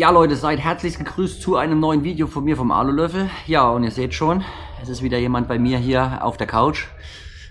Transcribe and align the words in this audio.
Ja, 0.00 0.08
Leute, 0.08 0.34
seid 0.34 0.60
herzlich 0.60 0.96
gegrüßt 0.96 1.42
zu 1.42 1.56
einem 1.56 1.78
neuen 1.78 2.04
Video 2.04 2.26
von 2.26 2.42
mir 2.42 2.56
vom 2.56 2.70
Alulöffel. 2.70 3.28
Ja, 3.46 3.68
und 3.68 3.84
ihr 3.84 3.90
seht 3.90 4.14
schon, 4.14 4.42
es 4.80 4.88
ist 4.88 5.02
wieder 5.02 5.18
jemand 5.18 5.46
bei 5.46 5.58
mir 5.58 5.76
hier 5.76 6.24
auf 6.24 6.38
der 6.38 6.46
Couch. 6.46 6.86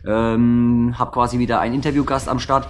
Ähm, 0.04 0.95
hab 0.98 1.13
quasi 1.13 1.38
wieder 1.38 1.59
einen 1.59 1.75
Interviewgast 1.75 2.27
am 2.27 2.39
Start. 2.39 2.67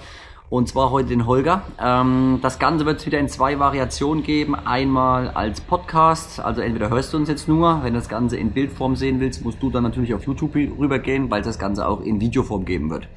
Und 0.50 0.68
zwar 0.68 0.90
heute 0.90 1.08
den 1.08 1.24
Holger. 1.24 1.62
Ähm, 1.82 2.40
das 2.42 2.58
Ganze 2.58 2.84
wird 2.84 3.00
es 3.00 3.06
wieder 3.06 3.18
in 3.18 3.30
zwei 3.30 3.58
Variationen 3.58 4.22
geben. 4.22 4.54
Einmal 4.54 5.30
als 5.30 5.62
Podcast, 5.62 6.40
also 6.40 6.60
entweder 6.60 6.90
hörst 6.90 7.14
du 7.14 7.16
uns 7.16 7.30
jetzt 7.30 7.48
nur, 7.48 7.82
wenn 7.82 7.94
du 7.94 8.00
das 8.00 8.10
Ganze 8.10 8.36
in 8.36 8.50
Bildform 8.50 8.96
sehen 8.96 9.18
willst, 9.18 9.42
musst 9.46 9.62
du 9.62 9.70
dann 9.70 9.84
natürlich 9.84 10.12
auf 10.12 10.26
YouTube 10.26 10.56
rübergehen, 10.56 11.30
weil 11.30 11.40
es 11.40 11.46
das 11.46 11.58
Ganze 11.58 11.88
auch 11.88 12.02
in 12.02 12.20
Videoform 12.20 12.66
geben 12.66 12.90
wird. 12.90 13.08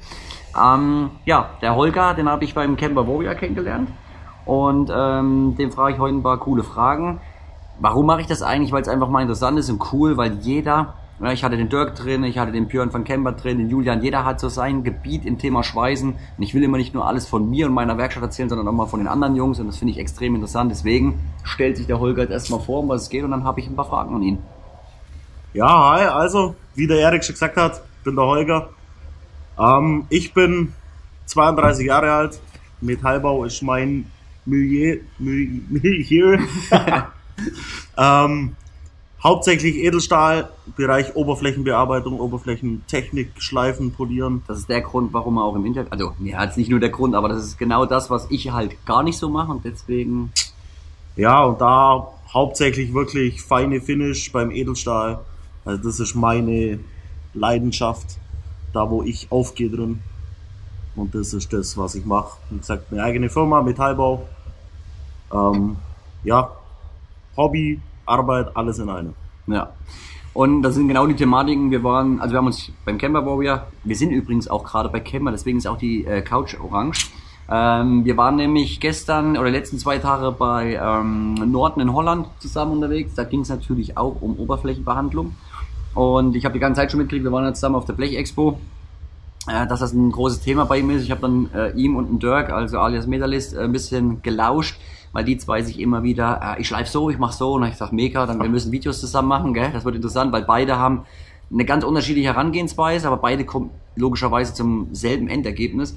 Ähm, 0.58 1.10
ja, 1.26 1.50
der 1.60 1.76
Holger, 1.76 2.14
den 2.14 2.26
habe 2.26 2.46
ich 2.46 2.54
beim 2.54 2.78
Camper 2.78 3.06
Warrior 3.06 3.34
kennengelernt. 3.34 3.90
Und 4.46 4.90
ähm, 4.94 5.54
dem 5.58 5.72
frage 5.72 5.94
ich 5.94 5.98
heute 5.98 6.16
ein 6.16 6.22
paar 6.22 6.38
coole 6.38 6.62
Fragen. 6.62 7.20
Warum 7.80 8.06
mache 8.06 8.20
ich 8.20 8.26
das 8.26 8.42
eigentlich? 8.42 8.72
Weil 8.72 8.82
es 8.82 8.88
einfach 8.88 9.08
mal 9.08 9.22
interessant 9.22 9.58
ist 9.58 9.70
und 9.70 9.92
cool, 9.92 10.16
weil 10.16 10.38
jeder, 10.40 10.94
ja, 11.20 11.32
ich 11.32 11.42
hatte 11.42 11.56
den 11.56 11.68
Dirk 11.68 11.96
drin, 11.96 12.22
ich 12.24 12.38
hatte 12.38 12.52
den 12.52 12.68
Björn 12.68 12.90
von 12.90 13.04
Kemper 13.04 13.32
drin, 13.32 13.58
den 13.58 13.68
Julian, 13.68 14.02
jeder 14.02 14.24
hat 14.24 14.38
so 14.38 14.48
sein 14.48 14.84
Gebiet 14.84 15.24
im 15.24 15.38
Thema 15.38 15.64
Schweißen. 15.64 16.10
Und 16.10 16.42
ich 16.42 16.54
will 16.54 16.62
immer 16.62 16.76
nicht 16.76 16.94
nur 16.94 17.06
alles 17.06 17.26
von 17.26 17.48
mir 17.48 17.66
und 17.66 17.72
meiner 17.72 17.98
Werkstatt 17.98 18.22
erzählen, 18.22 18.48
sondern 18.48 18.68
auch 18.68 18.72
mal 18.72 18.86
von 18.86 19.00
den 19.00 19.08
anderen 19.08 19.34
Jungs. 19.34 19.58
Und 19.58 19.66
das 19.66 19.78
finde 19.78 19.92
ich 19.92 19.98
extrem 19.98 20.34
interessant. 20.34 20.70
Deswegen 20.70 21.20
stellt 21.42 21.76
sich 21.76 21.86
der 21.86 21.98
Holger 21.98 22.22
jetzt 22.22 22.32
erstmal 22.32 22.60
vor, 22.60 22.80
um 22.80 22.88
was 22.88 23.02
es 23.02 23.08
geht, 23.08 23.24
und 23.24 23.30
dann 23.30 23.44
habe 23.44 23.60
ich 23.60 23.66
ein 23.66 23.76
paar 23.76 23.86
Fragen 23.86 24.14
an 24.14 24.22
ihn. 24.22 24.38
Ja, 25.54 25.94
hi, 25.94 26.04
also, 26.06 26.56
wie 26.74 26.86
der 26.86 26.98
Erik 26.98 27.24
schon 27.24 27.34
gesagt 27.34 27.56
hat, 27.56 27.80
bin 28.02 28.16
der 28.16 28.24
Holger. 28.24 28.70
Ähm, 29.58 30.06
ich 30.10 30.34
bin 30.34 30.72
32 31.26 31.86
Jahre 31.86 32.12
alt. 32.12 32.40
Metallbau 32.80 33.44
ist 33.44 33.62
mein 33.62 34.10
Milieu. 34.44 34.98
Milieu. 35.18 36.38
ähm, 37.96 38.56
hauptsächlich 39.22 39.76
Edelstahl, 39.76 40.50
Bereich 40.76 41.16
Oberflächenbearbeitung, 41.16 42.20
Oberflächentechnik, 42.20 43.30
Schleifen, 43.38 43.92
Polieren. 43.92 44.42
Das 44.46 44.58
ist 44.58 44.68
der 44.68 44.82
Grund, 44.82 45.12
warum 45.12 45.38
er 45.38 45.44
auch 45.44 45.56
im 45.56 45.64
Internet, 45.64 45.90
also, 45.92 46.12
ja, 46.20 46.44
jetzt 46.44 46.58
nicht 46.58 46.70
nur 46.70 46.80
der 46.80 46.90
Grund, 46.90 47.14
aber 47.14 47.28
das 47.28 47.44
ist 47.44 47.58
genau 47.58 47.86
das, 47.86 48.10
was 48.10 48.30
ich 48.30 48.52
halt 48.52 48.84
gar 48.84 49.02
nicht 49.02 49.18
so 49.18 49.28
mache 49.30 49.50
und 49.50 49.64
deswegen. 49.64 50.30
Ja, 51.16 51.44
und 51.44 51.60
da 51.60 52.08
hauptsächlich 52.32 52.92
wirklich 52.92 53.40
feine 53.40 53.80
Finish 53.80 54.30
beim 54.32 54.50
Edelstahl. 54.50 55.20
Also 55.64 55.82
das 55.82 56.00
ist 56.00 56.14
meine 56.14 56.80
Leidenschaft, 57.32 58.18
da 58.72 58.90
wo 58.90 59.02
ich 59.02 59.30
aufgehe 59.30 59.70
drin. 59.70 60.00
Und 60.96 61.14
das 61.14 61.32
ist 61.32 61.52
das, 61.52 61.76
was 61.78 61.94
ich 61.94 62.04
mache. 62.04 62.36
Wie 62.50 62.58
gesagt, 62.58 62.92
eine 62.92 63.02
eigene 63.02 63.30
Firma, 63.30 63.62
Metallbau. 63.62 64.26
Ähm, 65.34 65.76
ja, 66.22 66.50
Hobby, 67.36 67.80
Arbeit, 68.06 68.56
alles 68.56 68.78
in 68.78 68.88
einem. 68.88 69.14
Ja. 69.46 69.70
Und 70.32 70.62
das 70.62 70.74
sind 70.74 70.88
genau 70.88 71.06
die 71.06 71.14
Thematiken. 71.14 71.70
Wir 71.70 71.84
waren, 71.84 72.20
also 72.20 72.32
wir 72.32 72.38
haben 72.38 72.46
uns 72.46 72.70
beim 72.84 72.98
Camper 72.98 73.24
Warrior, 73.24 73.66
wir 73.84 73.96
sind 73.96 74.10
übrigens 74.10 74.48
auch 74.48 74.64
gerade 74.64 74.88
bei 74.88 75.00
Camper, 75.00 75.30
deswegen 75.30 75.58
ist 75.58 75.66
auch 75.66 75.78
die 75.78 76.04
äh, 76.04 76.22
Couch 76.22 76.56
orange. 76.60 77.10
Ähm, 77.48 78.04
wir 78.04 78.16
waren 78.16 78.36
nämlich 78.36 78.80
gestern 78.80 79.36
oder 79.36 79.46
die 79.46 79.56
letzten 79.56 79.78
zwei 79.78 79.98
Tage 79.98 80.32
bei 80.32 80.80
ähm, 80.82 81.34
Norden 81.34 81.80
in 81.80 81.92
Holland 81.92 82.26
zusammen 82.38 82.72
unterwegs. 82.72 83.14
Da 83.14 83.24
ging 83.24 83.40
es 83.40 83.48
natürlich 83.48 83.96
auch 83.96 84.20
um 84.20 84.38
Oberflächenbehandlung. 84.38 85.34
Und 85.94 86.34
ich 86.34 86.44
habe 86.44 86.54
die 86.54 86.58
ganze 86.58 86.80
Zeit 86.80 86.90
schon 86.90 86.98
mitgekriegt, 86.98 87.24
wir 87.24 87.32
waren 87.32 87.44
jetzt 87.44 87.60
zusammen 87.60 87.76
auf 87.76 87.84
der 87.84 87.92
Blechexpo, 87.92 88.58
äh, 89.46 89.66
dass 89.66 89.80
das 89.80 89.92
ein 89.92 90.10
großes 90.10 90.40
Thema 90.40 90.64
bei 90.64 90.78
ihm 90.78 90.90
ist. 90.90 91.02
Ich 91.02 91.10
habe 91.10 91.20
dann 91.20 91.50
äh, 91.54 91.70
ihm 91.72 91.96
und 91.96 92.08
den 92.08 92.18
Dirk, 92.18 92.50
also 92.50 92.78
alias 92.78 93.06
Medalist, 93.06 93.54
äh, 93.54 93.60
ein 93.60 93.72
bisschen 93.72 94.22
gelauscht, 94.22 94.80
weil 95.14 95.24
die 95.24 95.38
zwei 95.38 95.62
sich 95.62 95.80
immer 95.80 96.02
wieder, 96.02 96.56
äh, 96.56 96.60
ich 96.60 96.68
schleife 96.68 96.90
so, 96.90 97.08
ich 97.08 97.18
mache 97.18 97.34
so, 97.34 97.54
und 97.54 97.62
ich 97.64 97.76
sag 97.76 97.92
mega, 97.92 98.26
dann 98.26 98.42
wir 98.42 98.50
müssen 98.50 98.72
Videos 98.72 99.00
zusammen 99.00 99.28
machen, 99.28 99.54
gell? 99.54 99.70
Das 99.72 99.84
wird 99.86 99.94
interessant, 99.94 100.32
weil 100.32 100.42
beide 100.42 100.76
haben 100.76 101.06
eine 101.52 101.64
ganz 101.64 101.84
unterschiedliche 101.84 102.28
Herangehensweise, 102.28 103.06
aber 103.06 103.18
beide 103.18 103.44
kommen 103.44 103.70
logischerweise 103.96 104.52
zum 104.52 104.88
selben 104.92 105.28
Endergebnis. 105.28 105.94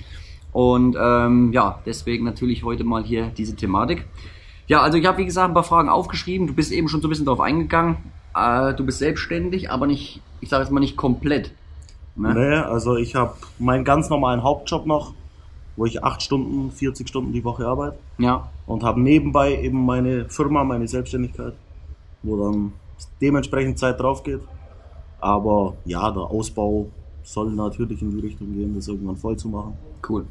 Und 0.54 0.96
ähm, 1.00 1.52
ja, 1.52 1.80
deswegen 1.86 2.26
natürlich 2.26 2.64
heute 2.64 2.84
mal 2.84 3.04
hier 3.04 3.28
diese 3.36 3.56
Thematik. 3.56 4.06
Ja, 4.68 4.82
also 4.82 4.98
ich 4.98 5.06
habe 5.06 5.18
wie 5.18 5.26
gesagt 5.26 5.50
ein 5.50 5.54
paar 5.54 5.64
Fragen 5.64 5.90
aufgeschrieben. 5.90 6.46
Du 6.46 6.54
bist 6.54 6.72
eben 6.72 6.88
schon 6.88 7.02
so 7.02 7.08
ein 7.08 7.10
bisschen 7.10 7.26
darauf 7.26 7.42
eingegangen. 7.42 7.98
Äh, 8.36 8.76
du 8.76 8.86
bist 8.86 9.00
selbstständig, 9.00 9.72
aber 9.72 9.88
nicht, 9.88 10.22
ich 10.42 10.50
sage 10.50 10.64
jetzt 10.64 10.72
mal 10.72 10.80
nicht 10.80 10.96
komplett. 10.96 11.54
Ne? 12.16 12.34
Nee, 12.34 12.56
also 12.56 12.98
ich 12.98 13.16
habe 13.16 13.34
meinen 13.58 13.84
ganz 13.84 14.10
normalen 14.10 14.44
Hauptjob 14.44 14.86
noch, 14.86 15.14
wo 15.78 15.86
ich 15.86 16.04
acht 16.04 16.22
Stunden, 16.22 16.72
40 16.72 17.08
Stunden 17.08 17.32
die 17.32 17.44
Woche 17.44 17.66
arbeite. 17.66 17.98
Ja. 18.18 18.50
Und 18.66 18.84
habe 18.84 19.00
nebenbei 19.00 19.62
eben 19.62 19.86
meine 19.86 20.28
Firma, 20.28 20.64
meine 20.64 20.88
Selbstständigkeit, 20.88 21.54
wo 22.24 22.36
dann 22.44 22.74
dementsprechend 23.22 23.80
Zeit 23.80 24.00
drauf 24.00 24.24
geht. 24.24 24.42
Aber 25.22 25.76
ja, 25.86 26.12
der 26.12 26.24
Ausbau 26.24 26.90
soll 27.24 27.52
natürlich 27.52 28.02
in 28.02 28.12
die 28.12 28.20
Richtung 28.20 28.54
gehen, 28.54 28.76
das 28.76 28.88
irgendwann 28.88 29.18
voll 29.18 29.38
zu 29.38 29.48
machen. 29.50 29.78
Cool. 30.08 30.26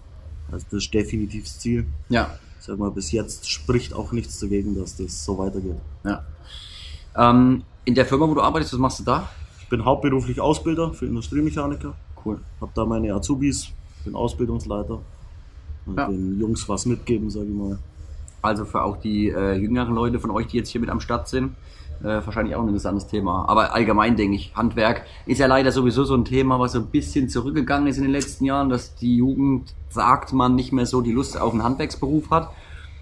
Also 0.50 0.66
das 0.70 0.84
ist 0.84 0.94
definitiv 0.94 1.44
das 1.44 1.58
Ziel. 1.58 1.86
Ja. 2.08 2.38
Ich 2.58 2.66
sag 2.66 2.78
mal, 2.78 2.90
bis 2.90 3.12
jetzt 3.12 3.48
spricht 3.48 3.94
auch 3.94 4.12
nichts 4.12 4.40
dagegen, 4.40 4.78
dass 4.78 4.96
das 4.96 5.24
so 5.24 5.38
weitergeht. 5.38 5.76
Ja. 6.04 6.24
Ähm, 7.16 7.62
in 7.84 7.94
der 7.94 8.06
Firma, 8.06 8.28
wo 8.28 8.34
du 8.34 8.40
arbeitest, 8.40 8.72
was 8.72 8.80
machst 8.80 9.00
du 9.00 9.04
da? 9.04 9.28
Ich 9.62 9.68
bin 9.68 9.84
hauptberuflich 9.84 10.40
Ausbilder 10.40 10.92
für 10.92 11.06
Industriemechaniker. 11.06 11.94
Cool. 12.24 12.40
Hab 12.60 12.74
da 12.74 12.84
meine 12.84 13.14
Azubis, 13.14 13.68
bin 14.04 14.14
Ausbildungsleiter. 14.14 15.00
Und 15.86 15.96
Ja. 15.96 16.06
den 16.08 16.38
Jungs 16.40 16.68
was 16.68 16.86
mitgeben, 16.86 17.30
sage 17.30 17.46
ich 17.46 17.54
mal. 17.54 17.78
Also 18.42 18.64
für 18.64 18.82
auch 18.82 18.96
die 18.98 19.28
äh, 19.28 19.54
jüngeren 19.54 19.94
Leute 19.94 20.18
von 20.20 20.30
euch, 20.30 20.46
die 20.48 20.56
jetzt 20.56 20.68
hier 20.68 20.80
mit 20.80 20.90
am 20.90 21.00
Start 21.00 21.28
sind, 21.28 21.54
äh, 22.02 22.20
wahrscheinlich 22.24 22.54
auch 22.54 22.60
ein 22.62 22.68
interessantes 22.68 23.06
Thema. 23.06 23.48
Aber 23.48 23.72
allgemein 23.74 24.16
denke 24.16 24.36
ich, 24.36 24.52
Handwerk 24.54 25.02
ist 25.26 25.38
ja 25.38 25.46
leider 25.46 25.72
sowieso 25.72 26.04
so 26.04 26.14
ein 26.14 26.24
Thema, 26.24 26.58
was 26.60 26.72
so 26.72 26.80
ein 26.80 26.86
bisschen 26.86 27.28
zurückgegangen 27.28 27.86
ist 27.88 27.96
in 27.96 28.02
den 28.02 28.12
letzten 28.12 28.44
Jahren, 28.44 28.68
dass 28.68 28.94
die 28.94 29.16
Jugend, 29.16 29.74
sagt 29.88 30.32
man, 30.32 30.54
nicht 30.54 30.72
mehr 30.72 30.86
so 30.86 31.00
die 31.00 31.12
Lust 31.12 31.40
auf 31.40 31.52
einen 31.52 31.62
Handwerksberuf 31.64 32.30
hat. 32.30 32.50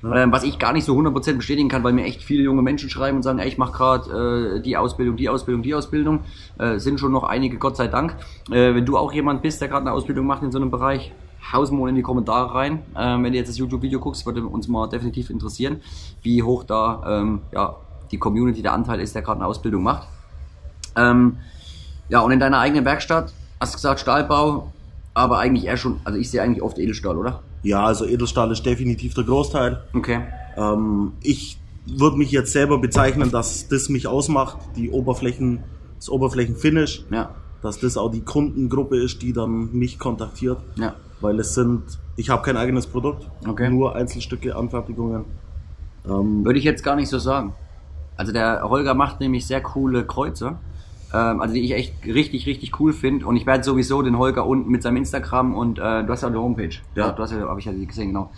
Ähm, 0.04 0.30
was 0.32 0.44
ich 0.44 0.58
gar 0.58 0.74
nicht 0.74 0.84
so 0.84 0.94
100% 0.98 1.38
bestätigen 1.38 1.70
kann, 1.70 1.82
weil 1.82 1.94
mir 1.94 2.04
echt 2.04 2.22
viele 2.22 2.42
junge 2.42 2.60
Menschen 2.60 2.90
schreiben 2.90 3.16
und 3.16 3.22
sagen, 3.22 3.38
ey, 3.38 3.48
ich 3.48 3.56
mache 3.56 3.72
gerade 3.72 4.56
äh, 4.58 4.60
die 4.60 4.76
Ausbildung, 4.76 5.16
die 5.16 5.30
Ausbildung, 5.30 5.62
die 5.62 5.74
Ausbildung. 5.74 6.20
Äh, 6.58 6.78
sind 6.78 7.00
schon 7.00 7.10
noch 7.10 7.24
einige, 7.24 7.56
Gott 7.56 7.78
sei 7.78 7.88
Dank. 7.88 8.14
Äh, 8.50 8.74
wenn 8.74 8.84
du 8.84 8.98
auch 8.98 9.14
jemand 9.14 9.40
bist, 9.40 9.62
der 9.62 9.68
gerade 9.68 9.86
eine 9.86 9.92
Ausbildung 9.92 10.26
macht 10.26 10.42
in 10.42 10.52
so 10.52 10.58
einem 10.58 10.70
Bereich, 10.70 11.10
haus 11.52 11.70
mal 11.70 11.88
in 11.88 11.94
die 11.94 12.02
Kommentare 12.02 12.54
rein. 12.54 12.80
Ähm, 12.96 13.24
wenn 13.24 13.32
du 13.32 13.38
jetzt 13.38 13.48
das 13.48 13.58
YouTube-Video 13.58 14.00
guckst, 14.00 14.24
würde 14.26 14.44
uns 14.46 14.68
mal 14.68 14.88
definitiv 14.88 15.30
interessieren, 15.30 15.80
wie 16.22 16.42
hoch 16.42 16.64
da 16.64 17.02
ähm, 17.20 17.40
ja, 17.52 17.76
die 18.10 18.18
Community, 18.18 18.62
der 18.62 18.72
Anteil 18.72 19.00
ist, 19.00 19.14
der 19.14 19.22
gerade 19.22 19.40
eine 19.40 19.46
Ausbildung 19.46 19.82
macht. 19.82 20.08
Ähm, 20.96 21.38
ja, 22.08 22.20
und 22.20 22.32
in 22.32 22.40
deiner 22.40 22.58
eigenen 22.60 22.84
Werkstatt, 22.84 23.32
hast 23.60 23.74
du 23.74 23.76
gesagt, 23.76 24.00
Stahlbau, 24.00 24.72
aber 25.14 25.38
eigentlich 25.38 25.64
eher 25.66 25.76
schon, 25.76 26.00
also 26.04 26.18
ich 26.18 26.30
sehe 26.30 26.42
eigentlich 26.42 26.62
oft 26.62 26.78
Edelstahl, 26.78 27.16
oder? 27.16 27.42
Ja, 27.62 27.84
also 27.84 28.04
Edelstahl 28.04 28.50
ist 28.50 28.64
definitiv 28.66 29.14
der 29.14 29.24
Großteil. 29.24 29.82
Okay. 29.94 30.20
Ähm, 30.56 31.12
ich 31.22 31.58
würde 31.86 32.16
mich 32.16 32.30
jetzt 32.30 32.52
selber 32.52 32.78
bezeichnen, 32.78 33.30
dass 33.30 33.68
das 33.68 33.88
mich 33.88 34.06
ausmacht, 34.06 34.58
die 34.76 34.90
Oberflächen, 34.90 35.62
das 35.96 36.08
Oberflächenfinish, 36.10 37.04
Ja, 37.10 37.30
dass 37.62 37.80
das 37.80 37.96
auch 37.96 38.10
die 38.10 38.20
Kundengruppe 38.20 38.96
ist, 38.98 39.22
die 39.22 39.32
dann 39.32 39.72
mich 39.72 39.98
kontaktiert. 39.98 40.58
ja. 40.76 40.94
Weil 41.20 41.38
es 41.40 41.54
sind, 41.54 41.82
ich 42.16 42.30
habe 42.30 42.42
kein 42.42 42.56
eigenes 42.56 42.86
Produkt, 42.86 43.28
Okay. 43.46 43.70
nur 43.70 43.94
Einzelstücke, 43.94 44.54
Anfertigungen. 44.56 45.24
Ähm, 46.06 46.44
Würde 46.44 46.58
ich 46.58 46.64
jetzt 46.64 46.82
gar 46.82 46.96
nicht 46.96 47.08
so 47.08 47.18
sagen. 47.18 47.54
Also 48.16 48.32
der 48.32 48.62
Holger 48.62 48.94
macht 48.94 49.20
nämlich 49.20 49.46
sehr 49.46 49.60
coole 49.60 50.04
Kreuze. 50.04 50.56
Ähm, 51.12 51.40
also 51.40 51.54
die 51.54 51.60
ich 51.62 51.72
echt 51.72 52.04
richtig, 52.04 52.46
richtig 52.46 52.78
cool 52.80 52.92
finde. 52.92 53.26
Und 53.26 53.36
ich 53.36 53.46
werde 53.46 53.64
sowieso 53.64 54.02
den 54.02 54.18
Holger 54.18 54.46
unten 54.46 54.70
mit 54.70 54.82
seinem 54.82 54.98
Instagram 54.98 55.54
und 55.54 55.78
äh, 55.78 56.04
du 56.04 56.08
hast 56.08 56.22
ja 56.22 56.28
eine 56.28 56.40
Homepage. 56.40 56.74
Ja. 56.94 57.10
du 57.12 57.22
hast 57.22 57.32
ja, 57.32 57.40
habe 57.48 57.58
ich 57.60 57.66
ja 57.66 57.72
gesehen, 57.72 58.08
genau. 58.08 58.30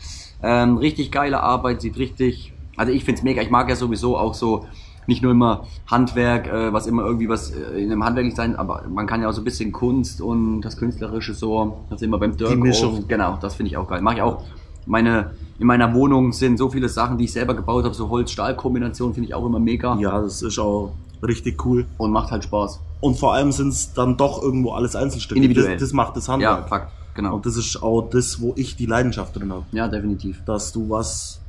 Ähm, 0.42 0.76
richtig 0.78 1.10
geile 1.10 1.42
Arbeit, 1.42 1.80
sieht 1.80 1.98
richtig. 1.98 2.52
Also 2.76 2.92
ich 2.92 3.04
find's 3.04 3.22
mega. 3.22 3.40
Ich 3.42 3.50
mag 3.50 3.68
ja 3.68 3.76
sowieso 3.76 4.16
auch 4.18 4.34
so 4.34 4.66
nicht 5.06 5.22
nur 5.22 5.32
immer 5.32 5.64
Handwerk, 5.86 6.46
äh, 6.48 6.72
was 6.72 6.86
immer 6.86 7.04
irgendwie 7.04 7.28
was 7.28 7.50
äh, 7.50 7.78
in 7.82 7.90
einem 7.92 8.04
Handwerk 8.04 8.24
nicht 8.26 8.36
sein, 8.36 8.56
aber 8.56 8.84
man 8.92 9.06
kann 9.06 9.22
ja 9.22 9.28
auch 9.28 9.32
so 9.32 9.40
ein 9.40 9.44
bisschen 9.44 9.72
Kunst 9.72 10.20
und 10.20 10.60
das 10.62 10.76
Künstlerische 10.76 11.34
so, 11.34 11.78
das 11.90 12.02
immer 12.02 12.18
beim 12.18 12.36
Dirk. 12.36 12.58
Mischung. 12.58 13.04
auch- 13.04 13.08
Genau, 13.08 13.38
das 13.40 13.54
finde 13.54 13.70
ich 13.70 13.76
auch 13.76 13.88
geil. 13.88 14.00
Mache 14.02 14.16
ich 14.16 14.22
auch. 14.22 14.42
Meine, 14.88 15.32
in 15.58 15.66
meiner 15.66 15.92
Wohnung 15.94 16.32
sind 16.32 16.58
so 16.58 16.68
viele 16.70 16.88
Sachen, 16.88 17.18
die 17.18 17.24
ich 17.24 17.32
selber 17.32 17.54
gebaut 17.54 17.84
habe, 17.84 17.94
so 17.94 18.08
Holz-Stahl-Kombination 18.08 19.14
finde 19.14 19.28
ich 19.28 19.34
auch 19.34 19.44
immer 19.44 19.58
mega 19.58 19.96
ja, 19.98 20.20
das 20.20 20.42
ist 20.42 20.58
auch 20.60 20.92
richtig 21.26 21.64
cool. 21.64 21.86
und 21.98 22.12
macht 22.12 22.30
halt 22.30 22.44
Spaß. 22.44 22.80
Und 23.00 23.18
vor 23.18 23.34
allem 23.34 23.50
sind 23.52 23.68
es 23.68 23.92
dann 23.94 24.16
doch 24.16 24.40
irgendwo 24.42 24.72
alles 24.72 24.94
Einzelstücke. 24.94 25.40
Individuell. 25.40 25.72
Das, 25.74 25.80
das 25.82 25.92
macht 25.92 26.16
das 26.16 26.26
Ja, 26.28 26.32
Handwerk. 26.34 26.68
Fakt, 26.68 26.92
genau. 27.14 27.34
Und 27.36 27.46
das 27.46 27.56
ist 27.56 27.82
auch 27.82 28.02
das, 28.10 28.40
wo 28.40 28.52
ich 28.56 28.76
die 28.76 28.86
Leidenschaft 28.86 29.34
drin 29.36 29.52
habe. 29.52 29.64
Ja, 29.72 29.88
definitiv. 29.88 30.42
Dass 30.46 30.72
du 30.72 30.88
was 30.88 31.40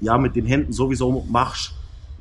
ja 0.00 0.18
mit 0.18 0.34
den 0.34 0.46
Händen 0.46 0.72
sowieso 0.72 1.24
machst 1.30 1.72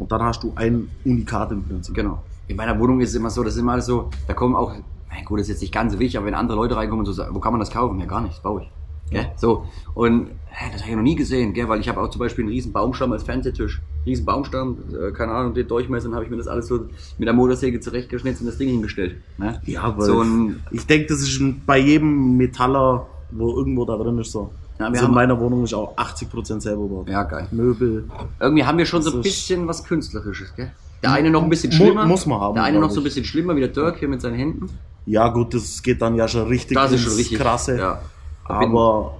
und 0.01 0.12
dann 0.12 0.24
hast 0.24 0.42
du 0.42 0.51
ein 0.56 0.89
Unikat 1.06 1.51
im 1.51 1.63
Prinzip. 1.63 1.94
Genau. 1.94 2.24
In 2.48 2.57
meiner 2.57 2.77
Wohnung 2.80 3.01
ist 3.01 3.09
es 3.09 3.15
immer 3.15 3.30
so, 3.30 3.44
das 3.44 3.53
ist 3.53 3.59
immer 3.59 3.74
alles 3.74 3.86
so, 3.86 4.09
da 4.27 4.33
kommen 4.33 4.56
auch, 4.56 4.74
mein 5.09 5.25
gut, 5.25 5.39
das 5.39 5.45
ist 5.45 5.50
jetzt 5.50 5.62
nicht 5.62 5.74
ganz 5.74 5.94
so 5.94 6.00
wichtig, 6.00 6.18
aber 6.18 6.25
wenn 6.25 6.33
andere 6.33 6.57
Leute 6.57 6.75
reinkommen 6.75 7.01
und 7.01 7.06
so 7.06 7.12
sagen, 7.12 7.36
wo 7.36 7.39
kann 7.39 7.53
man 7.53 7.59
das 7.59 7.69
kaufen? 7.69 8.00
Ja, 8.00 8.07
gar 8.07 8.21
nicht, 8.21 8.33
das 8.33 8.42
baue 8.42 8.63
ich. 8.63 9.15
Ja. 9.15 9.25
So. 9.36 9.65
Und 9.94 10.31
hä, 10.48 10.69
das 10.71 10.81
habe 10.81 10.92
ich 10.92 10.95
noch 10.95 11.03
nie 11.03 11.15
gesehen, 11.15 11.53
gell? 11.53 11.69
weil 11.69 11.80
ich 11.81 11.88
habe 11.88 12.01
auch 12.01 12.09
zum 12.09 12.19
Beispiel 12.19 12.45
einen 12.45 12.51
riesen 12.51 12.71
Baumstamm 12.71 13.12
als 13.12 13.24
Fernsehtisch. 13.24 13.80
riesen 14.06 14.25
Baumstamm, 14.25 14.77
äh, 14.92 15.12
keine 15.12 15.33
Ahnung, 15.33 15.53
den 15.53 15.68
Durchmesser, 15.68 16.07
dann 16.07 16.15
habe 16.15 16.25
ich 16.25 16.31
mir 16.31 16.38
das 16.38 16.47
alles 16.47 16.65
so 16.65 16.86
mit 17.19 17.27
der 17.27 17.33
Motorsäge 17.33 17.80
zurechtgeschnitzt 17.80 18.42
und 18.42 18.47
das 18.47 18.57
Ding 18.57 18.69
hingestellt. 18.69 19.18
Ne? 19.38 19.62
Ja, 19.65 19.95
weil 19.95 20.06
so 20.07 20.21
ein, 20.21 20.63
ich 20.71 20.88
denke, 20.88 21.09
das 21.09 21.21
ist 21.21 21.39
bei 21.68 21.77
jedem 21.77 22.38
Metaller, 22.38 23.06
wo 23.30 23.56
irgendwo 23.56 23.86
da 23.86 23.97
drin 23.97 24.18
ist, 24.18 24.31
so. 24.31 24.50
Ja, 24.81 24.88
wir 24.88 24.92
also 24.94 25.00
in 25.01 25.07
haben- 25.07 25.16
meiner 25.16 25.39
Wohnung 25.39 25.63
ist 25.63 25.74
auch 25.74 25.95
80% 25.98 26.62
selber 26.62 26.83
gebaut. 26.83 27.07
ja 27.10 27.24
geil. 27.24 27.48
Möbel. 27.51 28.10
Irgendwie 28.39 28.63
haben 28.66 28.78
wir 28.78 28.86
schon 28.86 29.01
so 29.04 29.12
ein 29.16 29.22
bisschen 29.22 29.68
was 29.68 29.83
Künstlerisches, 29.83 30.54
gell? 30.56 30.72
Der 31.04 31.12
eine 31.13 31.30
noch 31.31 31.42
ein 31.44 31.50
bisschen 31.50 31.72
schlimmer. 31.72 32.06
muss 32.06 32.25
man 32.25 32.39
haben, 32.39 32.56
Der 32.56 32.63
eine 32.63 32.80
noch 32.80 32.92
so 32.92 33.00
ein 33.00 33.04
bisschen 33.04 33.25
schlimmer, 33.25 33.56
wie 33.56 33.60
der 33.62 33.69
Dirk 33.69 33.98
hier 33.98 34.07
mit 34.07 34.22
seinen 34.22 34.36
Händen. 34.36 34.69
Ja, 35.06 35.30
gut, 35.30 35.54
das 35.54 35.81
geht 35.81 36.01
dann 36.01 36.16
ja 36.16 36.28
schon 36.28 36.48
richtig 36.48 36.75
Das 36.75 36.92
ist 36.92 37.01
schon 37.01 37.13
richtig 37.13 37.39
krasse. 37.39 37.78
Ja. 37.78 38.01
Aber 38.45 39.13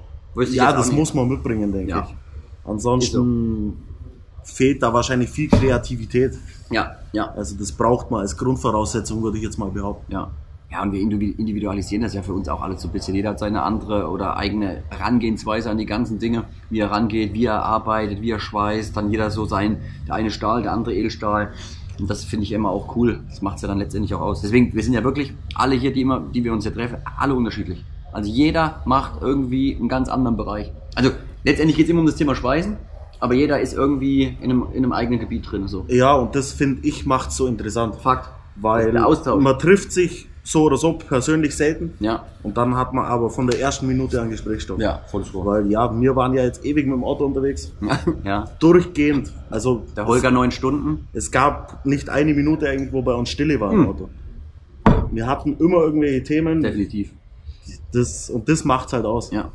ja, 0.52 0.72
das 0.74 0.92
muss 0.92 1.14
man 1.14 1.28
mitbringen, 1.28 1.72
denke 1.72 1.90
Ja. 1.90 2.08
ich. 2.08 2.16
Ansonsten 2.70 3.74
fehlt 4.44 4.82
da 4.84 4.94
wahrscheinlich 4.94 5.30
viel 5.30 5.50
Kreativität. 5.50 6.38
Ja, 6.70 6.96
ja. 7.14 7.32
Also 7.32 7.56
das 7.58 7.72
braucht 7.72 8.12
man 8.12 8.22
als 8.22 8.36
Grundvoraussetzung, 8.38 9.22
würde 9.24 9.38
ich 9.38 9.44
jetzt 9.44 9.58
mal 9.58 9.70
behaupten. 9.70 10.12
Ja. 10.12 10.30
Ja, 10.72 10.84
und 10.84 10.94
wir 10.94 11.02
individu- 11.02 11.38
individualisieren 11.38 12.02
das 12.02 12.14
ja 12.14 12.22
für 12.22 12.34
uns 12.34 12.48
auch 12.48 12.62
alles 12.62 12.82
so 12.82 12.88
ein 12.88 12.92
bisschen. 12.94 13.14
Jeder 13.14 13.32
hat 13.32 13.40
seine 13.40 13.64
andere 13.64 14.08
oder 14.08 14.38
eigene 14.38 14.84
Herangehensweise 14.90 15.70
an 15.70 15.78
die 15.78 15.86
ganzen 15.86 16.18
Dinge, 16.18 16.46
wie 16.70 16.80
er 16.80 16.92
rangeht, 16.92 17.34
wie 17.34 17.46
er 17.46 17.62
arbeitet, 17.62 18.22
wie 18.22 18.32
er 18.32 18.40
schweißt, 18.40 18.96
dann 18.96 19.12
jeder 19.12 19.32
so 19.32 19.44
sein, 19.46 19.78
der 20.08 20.16
eine 20.16 20.32
Stahl, 20.32 20.62
der 20.62 20.72
andere 20.72 20.96
Edelstahl. 20.96 21.52
Und 22.00 22.10
das 22.10 22.24
finde 22.24 22.46
ich 22.46 22.54
immer 22.54 22.70
auch 22.70 22.96
cool. 22.96 23.20
Das 23.30 23.42
macht 23.42 23.58
es 23.58 23.64
ja 23.64 23.68
dann 23.68 23.80
letztendlich 23.80 24.14
auch 24.14 24.22
aus. 24.22 24.42
Deswegen, 24.42 24.74
wir 24.74 24.82
sind 24.82 24.94
ja 24.94 25.04
wirklich 25.04 25.34
alle 25.56 25.76
hier, 25.76 25.92
die 25.92 26.02
immer, 26.02 26.22
die 26.34 26.44
wir 26.44 26.54
uns 26.54 26.64
hier 26.64 26.74
treffen, 26.74 26.98
alle 27.18 27.36
unterschiedlich. 27.36 27.84
Also 28.14 28.32
jeder 28.32 28.82
macht 28.86 29.22
irgendwie 29.22 29.76
einen 29.76 29.90
ganz 29.90 30.08
anderen 30.08 30.38
Bereich. 30.38 30.72
Also 30.96 31.12
letztendlich 31.44 31.76
geht 31.76 31.88
es 31.88 31.90
immer 31.90 32.00
um 32.00 32.06
das 32.06 32.16
Thema 32.16 32.34
Schweißen, 32.34 32.78
aber 33.20 33.34
jeder 33.34 33.60
ist 33.60 33.74
irgendwie 33.74 34.38
in 34.42 34.50
einem, 34.52 34.68
in 34.72 34.84
einem 34.84 34.94
eigenen 34.94 35.20
Gebiet 35.20 35.52
drin. 35.52 35.68
So. 35.68 35.86
Ja, 35.90 36.14
und 36.14 36.34
das 36.34 36.54
finde 36.54 36.88
ich 36.88 37.06
macht 37.06 37.34
so 37.34 37.46
interessant. 37.48 37.96
Fakt. 37.98 38.30
Weil 38.56 38.94
man 38.94 39.60
trifft 39.60 39.92
sich 39.92 40.28
so 40.44 40.64
oder 40.64 40.78
so 40.78 40.94
persönlich 40.94 41.56
selten. 41.56 41.94
Ja. 42.00 42.26
Und 42.44 42.58
dann 42.58 42.76
hat 42.76 42.94
man 42.94 43.06
aber 43.06 43.30
von 43.30 43.48
der 43.48 43.60
ersten 43.60 43.88
Minute 43.88 44.22
an 44.22 44.30
Gesprächsstoff. 44.30 44.80
Ja, 44.80 45.02
volles 45.08 45.34
Rohr. 45.34 45.46
Weil 45.46 45.72
ja, 45.72 45.92
wir 46.00 46.16
waren 46.16 46.34
ja 46.34 46.44
jetzt 46.44 46.66
ewig 46.66 46.86
mit 46.88 46.96
dem 46.96 47.04
Auto 47.04 47.26
unterwegs. 47.26 47.72
ja. 48.24 48.46
Durchgehend. 48.60 49.32
Also 49.50 49.84
Der 49.96 50.08
Holger 50.08 50.32
neun 50.32 50.52
Stunden. 50.52 51.08
es, 51.14 51.26
es 51.26 51.32
gab 51.32 51.86
nicht 51.86 52.10
eine 52.10 52.34
Minute 52.34 52.68
eigentlich, 52.70 52.92
wo 52.92 53.02
bei 53.02 53.14
uns 53.14 53.30
Stille 53.30 53.60
war 53.60 53.72
im 53.72 53.82
Hm. 53.82 53.90
Auto. 53.90 54.10
Wir 55.12 55.28
hatten 55.28 55.58
immer 55.58 55.78
irgendwelche 55.84 56.24
Themen. 56.24 56.62
Definitiv. 56.62 57.12
Das, 57.94 58.30
und 58.30 58.48
das 58.50 58.64
macht's 58.66 58.94
halt 58.94 59.06
aus. 59.06 59.32
Ja. 59.32 59.50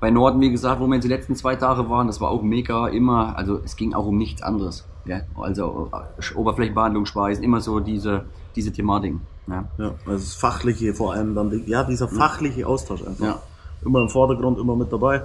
Bei 0.00 0.10
Norden, 0.10 0.40
wie 0.40 0.50
gesagt, 0.50 0.80
wo 0.80 0.86
wir 0.86 0.94
jetzt 0.94 1.04
die 1.04 1.08
letzten 1.08 1.36
zwei 1.36 1.56
Tage 1.56 1.88
waren, 1.88 2.06
das 2.06 2.20
war 2.20 2.30
auch 2.30 2.42
mega 2.42 2.88
immer, 2.88 3.36
also 3.36 3.60
es 3.64 3.76
ging 3.76 3.94
auch 3.94 4.06
um 4.06 4.16
nichts 4.18 4.42
anderes. 4.42 4.84
Ja? 5.06 5.20
Also 5.36 5.90
äh, 5.92 6.34
Oberflächenbehandlung, 6.36 7.06
Speisen, 7.06 7.44
immer 7.44 7.60
so 7.60 7.80
diese, 7.80 8.24
diese 8.56 8.72
Thematiken. 8.72 9.20
Ja. 9.48 9.64
Ja, 9.78 9.94
also 10.06 10.24
das 10.24 10.34
Fachliche 10.34 10.94
vor 10.94 11.12
allem 11.12 11.34
dann, 11.34 11.62
ja, 11.66 11.84
dieser 11.84 12.08
fachliche 12.08 12.66
Austausch 12.66 13.04
einfach. 13.06 13.24
Ja. 13.24 13.42
Immer 13.84 14.00
im 14.02 14.08
Vordergrund, 14.08 14.58
immer 14.58 14.76
mit 14.76 14.92
dabei. 14.92 15.22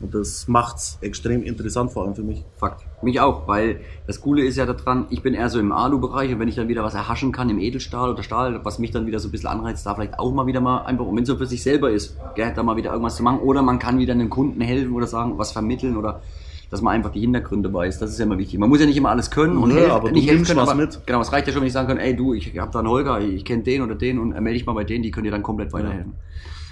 Und 0.00 0.14
das 0.14 0.46
macht's 0.46 0.96
extrem 1.00 1.42
interessant, 1.42 1.90
vor 1.90 2.04
allem 2.04 2.14
für 2.14 2.22
mich. 2.22 2.44
Fakt. 2.56 2.84
Mich 3.02 3.20
auch, 3.20 3.48
weil 3.48 3.80
das 4.06 4.20
Coole 4.20 4.44
ist 4.44 4.56
ja 4.56 4.64
daran, 4.64 5.06
ich 5.10 5.22
bin 5.22 5.34
eher 5.34 5.48
so 5.48 5.58
im 5.58 5.72
Alu-Bereich 5.72 6.32
und 6.32 6.38
wenn 6.38 6.46
ich 6.46 6.54
dann 6.54 6.68
wieder 6.68 6.84
was 6.84 6.94
erhaschen 6.94 7.32
kann 7.32 7.50
im 7.50 7.58
Edelstahl 7.58 8.10
oder 8.10 8.22
Stahl, 8.22 8.64
was 8.64 8.78
mich 8.78 8.92
dann 8.92 9.06
wieder 9.06 9.18
so 9.18 9.26
ein 9.28 9.32
bisschen 9.32 9.48
anreizt, 9.48 9.84
da 9.86 9.96
vielleicht 9.96 10.20
auch 10.20 10.32
mal 10.32 10.46
wieder 10.46 10.60
mal 10.60 10.82
einfach, 10.82 11.04
und 11.04 11.16
wenn 11.16 11.24
es 11.24 11.28
so 11.28 11.36
für 11.36 11.46
sich 11.46 11.64
selber 11.64 11.90
ist, 11.90 12.16
gell, 12.36 12.52
da 12.54 12.62
mal 12.62 12.76
wieder 12.76 12.92
irgendwas 12.92 13.16
zu 13.16 13.24
machen 13.24 13.40
oder 13.40 13.62
man 13.62 13.80
kann 13.80 13.98
wieder 13.98 14.12
einem 14.12 14.30
Kunden 14.30 14.60
helfen 14.60 14.92
oder 14.92 15.08
sagen, 15.08 15.36
was 15.36 15.50
vermitteln 15.50 15.96
oder 15.96 16.22
dass 16.70 16.82
man 16.82 16.94
einfach 16.94 17.10
die 17.10 17.20
Hintergründe 17.20 17.72
weiß, 17.72 17.98
das 17.98 18.10
ist 18.10 18.18
ja 18.18 18.26
immer 18.26 18.38
wichtig. 18.38 18.58
Man 18.58 18.68
muss 18.68 18.80
ja 18.80 18.86
nicht 18.86 18.96
immer 18.96 19.10
alles 19.10 19.30
können 19.30 19.56
und 19.56 19.70
Nö, 19.70 19.76
helfen, 19.76 19.90
aber 19.90 20.10
nicht 20.10 20.28
helfen 20.28 20.44
können, 20.44 20.60
was 20.60 20.68
aber 20.68 20.80
mit. 20.80 21.00
genau, 21.06 21.20
es 21.20 21.32
reicht 21.32 21.46
ja 21.46 21.52
schon, 21.52 21.62
wenn 21.62 21.66
ich 21.66 21.72
sagen 21.72 21.88
kann, 21.88 21.98
ey 21.98 22.14
du, 22.14 22.34
ich 22.34 22.58
hab 22.58 22.72
da 22.72 22.80
einen 22.80 22.88
Holger, 22.88 23.20
ich 23.20 23.44
kenne 23.44 23.62
den 23.62 23.82
oder 23.82 23.94
den 23.94 24.18
und 24.18 24.30
melde 24.30 24.52
dich 24.52 24.66
mal 24.66 24.74
bei 24.74 24.84
denen, 24.84 25.02
die 25.02 25.10
können 25.10 25.24
dir 25.24 25.30
dann 25.30 25.42
komplett 25.42 25.72
weiterhelfen. 25.72 26.12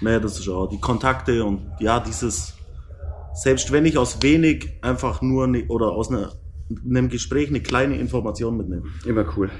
Naja, 0.02 0.20
das 0.20 0.38
ist 0.38 0.48
auch 0.48 0.68
die 0.68 0.80
Kontakte 0.80 1.44
und 1.44 1.62
ja, 1.80 2.00
dieses, 2.00 2.54
selbst 3.32 3.72
wenn 3.72 3.86
ich 3.86 3.96
aus 3.96 4.22
wenig 4.22 4.68
einfach 4.82 5.22
nur 5.22 5.46
ne, 5.46 5.64
oder 5.68 5.92
aus 5.92 6.10
einer, 6.10 6.32
einem 6.84 7.08
Gespräch 7.08 7.48
eine 7.48 7.60
kleine 7.60 7.96
Information 7.96 8.58
mitnehme. 8.58 8.82
Immer 9.06 9.24
cool. 9.36 9.50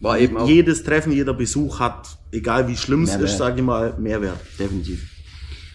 War 0.00 0.18
eben 0.18 0.36
auch 0.36 0.48
Jedes 0.48 0.84
Treffen, 0.84 1.12
jeder 1.12 1.34
Besuch 1.34 1.80
hat, 1.80 2.18
egal 2.32 2.68
wie 2.68 2.76
schlimm 2.76 3.02
es 3.02 3.16
ist, 3.16 3.36
sage 3.36 3.56
ich 3.58 3.66
mal, 3.66 3.94
Mehrwert. 3.98 4.38
Definitiv. 4.58 5.17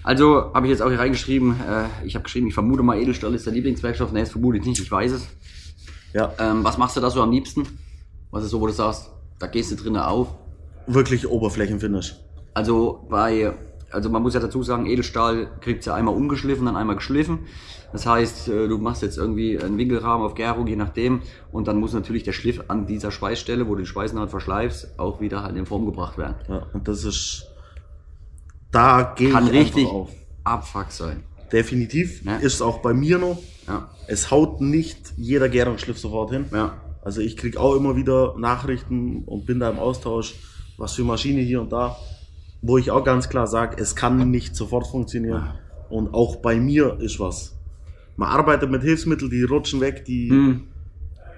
Also 0.04 0.52
habe 0.54 0.66
ich 0.68 0.72
jetzt 0.72 0.82
auch 0.82 0.90
hier 0.90 1.00
reingeschrieben, 1.00 1.56
äh, 1.62 2.06
ich 2.06 2.16
habe 2.16 2.24
geschrieben, 2.24 2.48
ich 2.48 2.54
vermute 2.54 2.84
mal, 2.84 3.00
Edelstahl 3.00 3.34
ist 3.34 3.46
der 3.46 3.54
Lieblingswerkstoff. 3.54 4.12
Nee, 4.12 4.20
das 4.22 4.32
vermute 4.32 4.58
ich 4.58 4.66
nicht, 4.66 4.82
ich 4.82 4.92
weiß 4.92 5.12
es. 5.14 5.28
Ja, 6.14 6.34
Ähm, 6.40 6.64
was 6.64 6.78
machst 6.78 6.96
du 6.98 7.02
da 7.02 7.10
so 7.10 7.22
am 7.22 7.32
liebsten? 7.32 7.64
Was 8.32 8.44
ist 8.44 8.52
so, 8.52 8.62
wo 8.62 8.68
du 8.68 8.74
sagst, 8.74 9.10
da 9.40 9.48
gehst 9.48 9.72
du 9.72 9.76
drinnen 9.76 10.02
auf? 10.02 10.28
wirklich 10.86 11.28
Oberflächenfinish. 11.30 12.16
Also 12.54 13.06
bei, 13.10 13.54
also 13.90 14.10
man 14.10 14.22
muss 14.22 14.34
ja 14.34 14.40
dazu 14.42 14.64
sagen, 14.64 14.86
Edelstahl 14.86 15.48
kriegt's 15.62 15.86
ja 15.86 15.96
einmal 15.96 16.14
umgeschliffen, 16.14 16.66
dann 16.66 16.76
einmal 16.76 16.98
geschliffen. 16.98 17.40
Das 17.94 18.06
heißt, 18.06 18.50
äh, 18.50 18.68
du 18.68 18.78
machst 18.80 19.02
jetzt 19.02 19.18
irgendwie 19.18 19.58
einen 19.60 19.78
Winkelrahmen 19.78 20.26
auf 20.26 20.36
Gärung, 20.36 20.68
je 20.68 20.76
nachdem, 20.76 21.22
und 21.52 21.68
dann 21.68 21.80
muss 21.80 21.94
natürlich 21.94 22.24
der 22.24 22.34
Schliff 22.34 22.64
an 22.68 22.86
dieser 22.86 23.12
Schweißstelle, 23.12 23.68
wo 23.68 23.76
du 23.76 23.82
die 23.82 23.88
Schweißnaht 23.88 24.30
verschleifst, 24.30 25.00
auch 25.00 25.22
wieder 25.22 25.44
halt 25.44 25.56
in 25.56 25.66
Form 25.66 25.86
gebracht 25.86 26.18
werden. 26.18 26.36
Ja, 26.50 26.68
und 26.74 26.88
das 26.88 27.06
ist, 27.06 27.46
da 28.74 29.14
gehe 29.16 29.28
ich 29.30 29.34
Kann 29.34 29.48
richtig 29.48 29.88
auf. 29.88 30.10
abfuck 30.44 30.88
sein. 30.92 31.24
Definitiv. 31.52 32.24
Ja. 32.25 32.38
Ist 32.38 32.62
auch 32.62 32.80
bei 32.80 32.94
mir 32.94 33.18
noch. 33.20 33.38
Ja, 33.68 33.88
Es 34.08 34.30
haut 34.31 34.60
nicht 34.60 35.14
jeder 35.16 35.48
Gärungsschliff 35.48 35.98
sofort 35.98 36.31
hin. 36.31 36.46
ja, 36.52 36.74
Also 37.04 37.22
ich 37.22 37.38
krieg 37.38 37.56
auch 37.56 37.75
immer 37.75 37.96
wieder 37.96 38.34
Nachrichten 38.38 39.24
und 39.25 39.46
bin 39.46 39.60
da 39.60 39.70
im 39.70 39.80
Austausch, 39.80 40.36
was 40.78 40.94
für 40.94 41.04
Maschine 41.04 41.40
hier 41.42 41.62
und 41.62 41.72
da, 41.72 41.96
wo 42.62 42.78
ich 42.78 42.92
auch 42.92 43.04
ganz 43.06 43.30
klar 43.30 43.48
sage, 43.48 43.78
es 43.80 43.96
kann 43.96 44.30
nicht 44.31 44.56
sofort 44.56 44.88
funktionieren. 44.88 45.48
Und 45.90 46.14
auch 46.14 46.38
bei 46.38 46.56
mir 46.60 46.98
ist 47.00 47.19
was. 47.19 47.56
Man 48.18 48.28
arbeitet 48.30 48.69
mit 48.72 48.81
Hilfsmitteln, 48.81 49.30
die 49.31 49.44
rutschen 49.44 49.80
weg, 49.80 50.04
die 50.06 50.30
Hm. 50.30 50.64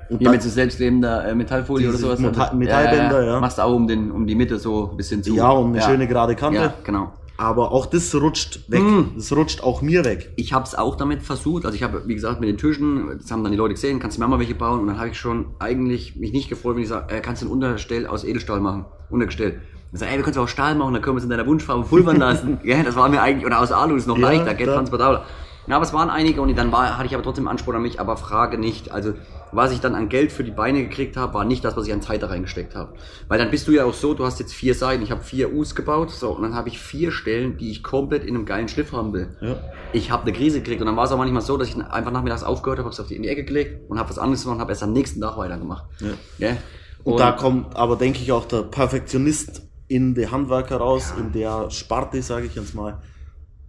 und 0.09 0.17
Hier 0.17 0.25
dann- 0.25 0.33
mit 0.33 0.41
so 0.41 0.49
selbstklebender 0.49 1.27
äh, 1.27 1.35
Metallfolie 1.35 1.89
oder 1.89 1.97
sowas. 1.97 2.19
Metall- 2.19 2.55
Metallbänder, 2.55 3.25
ja. 3.25 3.39
Machst 3.39 3.57
du 3.57 3.63
auch 3.63 3.75
um, 3.75 3.87
den, 3.87 4.11
um 4.11 4.25
die 4.25 4.35
Mitte 4.35 4.57
so 4.59 4.91
ein 4.91 4.97
bisschen 4.97 5.21
zu. 5.23 5.35
ja, 5.35 5.49
und 5.51 5.73
eine 5.73 5.81
schöne 5.81 6.07
gerade 6.07 6.35
Kante. 6.35 6.59
Ja, 6.59 6.73
genau. 6.83 7.13
Aber 7.37 7.71
auch 7.71 7.85
das 7.85 8.15
rutscht 8.15 8.69
weg. 8.69 8.79
Hm. 8.79 9.11
Das 9.15 9.31
rutscht 9.33 9.61
auch 9.61 9.81
mir 9.81 10.05
weg. 10.05 10.31
Ich 10.37 10.53
habe 10.53 10.65
es 10.65 10.75
auch 10.75 10.95
damit 10.95 11.21
versucht. 11.21 11.65
Also 11.65 11.75
ich 11.75 11.83
habe, 11.83 12.03
wie 12.07 12.15
gesagt, 12.15 12.39
mit 12.39 12.47
den 12.47 12.57
Tischen, 12.57 13.17
das 13.19 13.29
haben 13.29 13.43
dann 13.43 13.51
die 13.51 13.57
Leute 13.57 13.73
gesehen, 13.73 13.99
kannst 13.99 14.17
du 14.17 14.21
mir 14.21 14.27
mal 14.27 14.39
welche 14.39 14.55
bauen. 14.55 14.79
Und 14.79 14.87
dann 14.87 14.97
habe 14.97 15.09
ich 15.09 15.19
schon 15.19 15.47
eigentlich 15.59 16.15
mich 16.15 16.31
nicht 16.31 16.49
gefreut, 16.49 16.75
wenn 16.75 16.83
ich 16.83 16.89
sage, 16.89 17.13
äh, 17.13 17.19
kannst 17.21 17.41
du 17.41 17.47
ein 17.47 17.51
Untergestell 17.51 18.07
aus 18.07 18.23
Edelstahl 18.23 18.61
machen? 18.61 18.85
Untergestell. 19.09 19.61
Ich 19.91 19.99
sage, 19.99 20.11
ey, 20.11 20.17
wir 20.17 20.23
können 20.23 20.35
es 20.35 20.41
auch 20.41 20.47
Stahl 20.47 20.75
machen, 20.75 20.93
dann 20.93 21.01
können 21.01 21.15
wir 21.15 21.19
es 21.19 21.23
in 21.23 21.29
deiner 21.29 21.45
Wunschfarbe 21.45 21.83
pulvern 21.83 22.17
lassen. 22.17 22.59
ja, 22.63 22.83
das 22.83 22.95
war 22.95 23.07
mir 23.09 23.21
eigentlich, 23.21 23.45
oder 23.45 23.61
aus 23.61 23.71
Alu 23.71 23.95
ist 23.95 24.07
noch 24.07 24.17
Ja, 24.17 24.29
leichter, 24.29 24.53
geht 24.53 24.67
transportabler. 24.67 25.25
Ja, 25.67 25.77
aber 25.77 25.85
es 25.85 25.93
waren 25.93 26.09
einige 26.09 26.41
und 26.41 26.55
dann 26.57 26.71
war, 26.71 26.97
hatte 26.97 27.07
ich 27.07 27.13
aber 27.13 27.23
trotzdem 27.23 27.47
Anspruch 27.47 27.73
an 27.73 27.81
mich, 27.81 27.99
aber 27.99 28.17
frage 28.17 28.57
nicht. 28.57 28.91
Also, 28.91 29.13
was 29.55 29.71
ich 29.71 29.79
dann 29.79 29.95
an 29.95 30.09
Geld 30.09 30.31
für 30.31 30.43
die 30.43 30.51
Beine 30.51 30.83
gekriegt 30.83 31.17
habe, 31.17 31.33
war 31.33 31.45
nicht 31.45 31.63
das, 31.63 31.75
was 31.77 31.87
ich 31.87 31.93
an 31.93 32.01
Zeit 32.01 32.23
da 32.23 32.27
reingesteckt 32.27 32.75
habe. 32.75 32.93
Weil 33.27 33.39
dann 33.39 33.51
bist 33.51 33.67
du 33.67 33.71
ja 33.71 33.85
auch 33.85 33.93
so, 33.93 34.13
du 34.13 34.25
hast 34.25 34.39
jetzt 34.39 34.53
vier 34.53 34.73
Seiten, 34.73 35.03
ich 35.03 35.11
habe 35.11 35.23
vier 35.23 35.53
U's 35.53 35.75
gebaut, 35.75 36.11
so, 36.11 36.31
und 36.31 36.43
dann 36.43 36.55
habe 36.55 36.69
ich 36.69 36.79
vier 36.79 37.11
Stellen, 37.11 37.57
die 37.57 37.71
ich 37.71 37.83
komplett 37.83 38.23
in 38.23 38.35
einem 38.35 38.45
geilen 38.45 38.67
Schliff 38.67 38.91
haben 38.91 39.13
will. 39.13 39.35
Ja. 39.41 39.57
Ich 39.93 40.11
habe 40.11 40.23
eine 40.23 40.33
Krise 40.33 40.59
gekriegt 40.59 40.81
und 40.81 40.87
dann 40.87 40.97
war 40.97 41.05
es 41.05 41.11
auch 41.11 41.17
manchmal 41.17 41.41
so, 41.41 41.57
dass 41.57 41.69
ich 41.69 41.75
einfach 41.75 42.11
nachmittags 42.11 42.43
aufgehört 42.43 42.79
habe, 42.79 42.85
habe 42.85 42.93
es 42.93 42.99
auf 42.99 43.07
die, 43.07 43.15
in 43.15 43.23
die 43.23 43.29
Ecke 43.29 43.43
gelegt 43.43 43.89
und 43.89 43.97
habe 43.97 44.09
was 44.09 44.19
anderes 44.19 44.43
gemacht 44.43 44.55
und 44.55 44.61
habe 44.61 44.71
erst 44.71 44.83
am 44.83 44.93
nächsten 44.93 45.21
Tag 45.21 45.37
weitergemacht. 45.37 45.85
Ja. 45.99 46.47
Ja? 46.49 46.57
Und, 47.03 47.19
da 47.19 47.31
kommt 47.31 47.75
aber, 47.75 47.95
denke 47.95 48.19
ich, 48.19 48.31
auch 48.31 48.45
der 48.45 48.63
Perfektionist 48.63 49.61
in 49.87 50.15
der 50.15 50.31
Handwerker 50.31 50.77
raus, 50.77 51.13
in 51.17 51.31
der 51.31 51.69
Sparte, 51.69 52.21
sage 52.21 52.47
ich 52.47 52.55
jetzt 52.55 52.73
mal. 52.73 52.99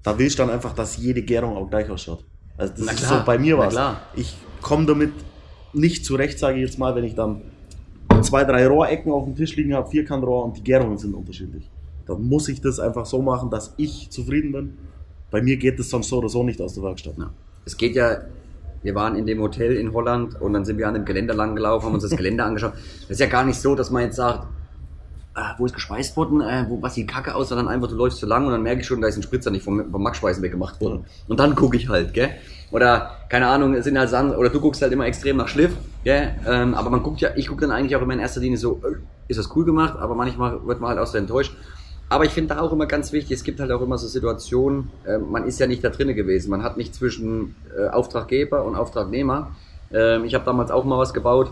Da 0.03 0.19
willst 0.19 0.39
du 0.39 0.43
dann 0.43 0.51
einfach, 0.51 0.73
dass 0.73 0.97
jede 0.97 1.23
Gärung 1.23 1.57
auch 1.57 1.69
gleich 1.69 1.91
ausschaut. 1.91 2.25
Also 2.57 2.73
das 2.79 2.95
ist 2.95 3.09
so 3.09 3.23
bei 3.25 3.39
mir 3.39 3.59
was. 3.59 3.77
Ich 4.15 4.37
komme 4.63 4.87
damit 4.87 5.13
nicht 5.73 6.05
zurecht, 6.05 6.39
sage 6.39 6.59
ich 6.59 6.67
jetzt 6.67 6.79
mal, 6.79 6.95
wenn 6.95 7.05
ich 7.05 7.15
dann 7.15 7.43
zwei, 8.23 8.45
drei 8.45 8.67
Rohrecken 8.67 9.13
auf 9.13 9.25
dem 9.25 9.37
Tisch 9.37 9.57
liegen 9.57 9.75
habe, 9.75 9.91
Vierkantrohr 9.91 10.45
und 10.45 10.57
die 10.57 10.63
Gärungen 10.63 10.99
sind 10.99 11.15
unterschiedlich. 11.15 11.71
Dann 12.07 12.23
muss 12.23 12.49
ich 12.49 12.61
das 12.61 12.79
einfach 12.79 13.07
so 13.07 13.21
machen, 13.21 13.51
dass 13.51 13.75
ich 13.77 14.11
zufrieden 14.11 14.53
bin. 14.53 14.79
Bei 15.31 15.43
mir 15.43 15.57
geht 15.57 15.79
das 15.79 15.91
sonst 15.91 16.09
so 16.09 16.19
oder 16.19 16.29
so 16.29 16.43
nicht 16.43 16.61
aus 16.61 16.75
der 16.75 16.85
Werkstatt. 16.85 17.19
Ja. 17.19 17.31
Es 17.65 17.77
geht 17.77 17.97
ja, 17.97 18.19
wir 18.83 18.95
waren 18.95 19.17
in 19.17 19.27
dem 19.27 19.41
Hotel 19.41 19.77
in 19.77 19.93
Holland 19.93 20.41
und 20.41 20.53
dann 20.53 20.65
sind 20.65 20.79
wir 20.79 20.87
an 20.87 20.95
dem 20.95 21.05
Geländer 21.05 21.35
lang 21.35 21.57
gelaufen, 21.57 21.87
haben 21.87 21.95
uns 21.95 22.05
das 22.05 22.17
Gelände 22.17 22.45
angeschaut. 22.45 22.75
Das 23.03 23.11
ist 23.11 23.21
ja 23.21 23.27
gar 23.27 23.45
nicht 23.45 23.61
so, 23.61 23.75
dass 23.75 23.91
man 23.91 24.03
jetzt 24.03 24.17
sagt, 24.17 24.47
wo 25.59 25.67
ist 25.67 25.75
gespeist 25.75 26.17
worden, 26.17 26.41
äh, 26.41 26.65
wo, 26.69 26.81
was 26.83 26.95
sieht 26.95 27.09
kacke 27.09 27.35
aus, 27.35 27.51
sondern 27.51 27.69
einfach, 27.69 27.89
du 27.89 27.95
läufst 27.95 28.19
zu 28.19 28.27
lang 28.27 28.47
und 28.47 28.53
dann 28.53 28.63
merke 28.63 28.81
ich 28.81 28.87
schon, 28.87 29.01
da 29.01 29.09
ist 29.09 29.17
ein 29.17 29.23
Spritzer 29.23 29.51
nicht 29.51 29.65
vom, 29.65 29.91
vom 29.91 30.03
Max-Speisen 30.03 30.43
weggemacht 30.43 30.81
worden. 30.81 31.05
Und 31.29 31.39
dann 31.39 31.55
gucke 31.55 31.77
ich 31.77 31.89
halt, 31.89 32.15
gell? 32.15 32.31
Oder, 32.71 33.11
keine 33.29 33.47
Ahnung, 33.47 33.81
sind 33.83 33.99
halt 33.99 34.11
Sachen, 34.11 34.35
oder 34.35 34.49
du 34.49 34.61
guckst 34.61 34.83
halt 34.83 34.93
immer 34.93 35.07
extrem 35.07 35.37
nach 35.37 35.49
Schliff, 35.49 35.73
gell? 36.05 36.35
Ähm, 36.47 36.75
aber 36.75 36.91
man 36.91 37.03
guckt 37.03 37.21
ja, 37.21 37.31
ich 37.37 37.49
gucke 37.49 37.61
dann 37.61 37.71
eigentlich 37.71 37.95
auch 37.97 38.03
immer 38.03 38.15
in 38.15 38.21
erster 38.21 38.41
Linie 38.41 38.59
so, 38.59 38.81
äh, 38.85 38.97
ist 39.29 39.39
das 39.39 39.55
cool 39.55 39.65
gemacht, 39.65 39.95
aber 39.99 40.15
manchmal 40.15 40.67
wird 40.67 40.81
man 40.81 40.91
halt 40.91 40.99
auch 40.99 41.07
so 41.07 41.19
enttäuscht. 41.19 41.55
Aber 42.09 42.25
ich 42.25 42.31
finde 42.31 42.55
da 42.55 42.61
auch 42.61 42.73
immer 42.73 42.87
ganz 42.87 43.13
wichtig, 43.13 43.33
es 43.33 43.43
gibt 43.43 43.59
halt 43.59 43.73
auch 43.73 43.83
immer 43.83 43.99
so 43.99 44.07
Situationen, 44.07 44.91
äh, 45.05 45.19
man 45.19 45.45
ist 45.45 45.59
ja 45.59 45.67
nicht 45.67 45.83
da 45.83 45.91
drinnen 45.91 46.15
gewesen, 46.15 46.51
man 46.51 46.63
hat 46.63 46.77
nicht 46.77 46.95
zwischen 46.95 47.57
äh, 47.77 47.89
Auftraggeber 47.89 48.65
und 48.65 48.77
Auftragnehmer 48.77 49.51
Ähm, 49.93 50.25
ich 50.25 50.35
habe 50.35 50.45
damals 50.45 50.73
auch 50.73 50.85
mal 50.85 50.99
was 50.99 51.15
gebaut. 51.15 51.51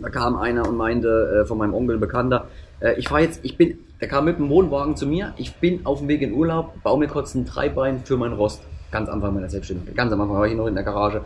Da 0.00 0.08
kam 0.08 0.36
einer 0.36 0.66
und 0.66 0.76
meinte 0.76 1.42
äh, 1.42 1.46
von 1.46 1.58
meinem 1.58 1.74
Onkel, 1.74 1.96
ein 1.96 2.00
Bekannter, 2.00 2.46
äh, 2.82 2.94
ich 2.98 3.08
fahre 3.08 3.22
jetzt, 3.22 3.40
ich 3.42 3.56
bin, 3.56 3.78
der 4.00 4.08
kam 4.08 4.24
mit 4.24 4.38
dem 4.38 4.48
Wohnwagen 4.48 4.96
zu 4.96 5.06
mir, 5.06 5.32
ich 5.36 5.54
bin 5.54 5.86
auf 5.86 6.00
dem 6.00 6.08
Weg 6.08 6.22
in 6.22 6.32
Urlaub, 6.32 6.82
baue 6.82 6.98
mir 6.98 7.08
kurz 7.08 7.34
ein 7.34 7.44
Dreibein 7.44 8.04
für 8.04 8.16
meinen 8.16 8.34
Rost. 8.34 8.62
Ganz 8.90 9.08
am 9.08 9.16
Anfang 9.16 9.34
meiner 9.34 9.48
Selbstständigkeit. 9.48 9.96
Ganz 9.96 10.12
am 10.12 10.20
Anfang 10.20 10.36
war 10.36 10.46
ich 10.46 10.54
noch 10.54 10.66
in 10.66 10.74
der 10.74 10.84
Garage. 10.84 11.22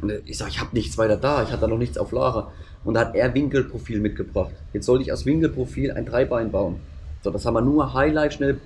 Und 0.00 0.10
äh, 0.10 0.20
ich 0.24 0.38
sage, 0.38 0.50
ich 0.50 0.60
habe 0.60 0.70
nichts 0.72 0.96
weiter 0.96 1.16
da, 1.16 1.42
ich 1.42 1.50
hatte 1.50 1.62
da 1.62 1.66
noch 1.68 1.78
nichts 1.78 1.98
auf 1.98 2.12
Lager. 2.12 2.52
Und 2.84 2.94
da 2.94 3.00
hat 3.00 3.14
er 3.14 3.34
Winkelprofil 3.34 4.00
mitgebracht. 4.00 4.52
Jetzt 4.72 4.86
sollte 4.86 5.04
ich 5.04 5.12
aus 5.12 5.26
Winkelprofil 5.26 5.92
ein 5.92 6.06
Dreibein 6.06 6.50
bauen. 6.50 6.76
So, 7.22 7.30
das 7.30 7.46
haben 7.46 7.54
wir 7.54 7.60
nur 7.60 7.94
Highlight 7.94 8.34
schnell 8.34 8.58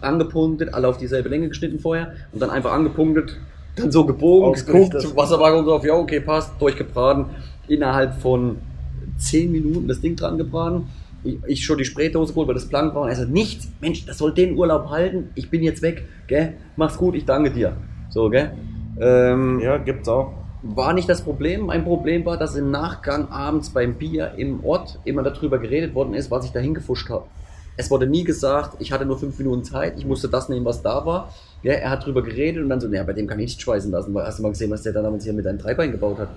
angepunktet, 0.00 0.74
alle 0.74 0.88
auf 0.88 0.98
dieselbe 0.98 1.28
Länge 1.28 1.48
geschnitten 1.48 1.78
vorher 1.78 2.14
und 2.32 2.42
dann 2.42 2.50
einfach 2.50 2.72
angepunktet, 2.72 3.38
dann 3.76 3.92
so 3.92 4.04
gebogen, 4.04 4.54
geguckt, 4.54 5.16
Wasserwaage 5.16 5.62
drauf, 5.62 5.84
ja 5.84 5.94
okay, 5.94 6.18
passt, 6.18 6.60
durchgebraten. 6.60 7.26
Innerhalb 7.68 8.20
von 8.20 8.58
10 9.18 9.52
Minuten 9.52 9.86
das 9.86 10.00
Ding 10.00 10.16
dran 10.16 10.36
gebraten. 10.36 10.88
Ich, 11.24 11.38
ich 11.46 11.64
schon 11.64 11.78
die 11.78 11.84
Spraydose 11.84 12.32
geholt, 12.32 12.48
weil 12.48 12.54
das 12.54 12.66
blank 12.66 12.94
war 12.94 13.02
und 13.02 13.08
er 13.08 13.16
sagt, 13.16 13.30
nichts, 13.30 13.68
Mensch, 13.80 14.04
das 14.06 14.18
soll 14.18 14.32
den 14.34 14.56
Urlaub 14.56 14.90
halten, 14.90 15.30
ich 15.34 15.50
bin 15.50 15.62
jetzt 15.62 15.82
weg, 15.82 16.04
gell, 16.26 16.54
mach's 16.76 16.96
gut, 16.98 17.14
ich 17.14 17.24
danke 17.24 17.50
dir. 17.50 17.76
So, 18.10 18.28
gell. 18.28 18.50
Ähm, 19.00 19.60
Ja, 19.60 19.78
gibt's 19.78 20.08
auch. 20.08 20.32
war 20.62 20.92
nicht 20.92 21.08
das 21.08 21.22
Problem. 21.22 21.66
Mein 21.66 21.84
Problem 21.84 22.24
war, 22.24 22.36
dass 22.36 22.56
im 22.56 22.70
Nachgang 22.70 23.28
abends 23.30 23.70
beim 23.70 23.94
Bier 23.94 24.32
im 24.36 24.64
Ort 24.64 24.98
immer 25.04 25.22
darüber 25.22 25.58
geredet 25.58 25.94
worden 25.94 26.14
ist, 26.14 26.30
was 26.30 26.44
ich 26.44 26.52
da 26.52 26.60
hingefuscht 26.60 27.08
habe. 27.10 27.26
Es 27.76 27.90
wurde 27.90 28.06
nie 28.06 28.22
gesagt, 28.22 28.76
ich 28.80 28.92
hatte 28.92 29.06
nur 29.06 29.18
fünf 29.18 29.38
Minuten 29.38 29.64
Zeit, 29.64 29.94
ich 29.96 30.04
musste 30.04 30.28
das 30.28 30.48
nehmen, 30.50 30.64
was 30.66 30.82
da 30.82 31.06
war. 31.06 31.32
Ja, 31.62 31.72
er 31.72 31.90
hat 31.90 32.04
drüber 32.04 32.22
geredet 32.22 32.62
und 32.62 32.68
dann 32.68 32.80
so, 32.80 32.86
naja, 32.88 33.02
bei 33.02 33.14
dem 33.14 33.26
kann 33.26 33.38
ich 33.38 33.46
nicht 33.46 33.62
schweißen 33.62 33.90
lassen, 33.90 34.12
weil 34.12 34.26
hast 34.26 34.38
du 34.38 34.42
mal 34.42 34.50
gesehen, 34.50 34.70
was 34.70 34.82
der 34.82 34.92
da 34.92 35.00
damals 35.02 35.24
hier 35.24 35.32
mit 35.32 35.46
einem 35.46 35.58
Dreibein 35.58 35.90
gebaut 35.90 36.18
hat. 36.18 36.28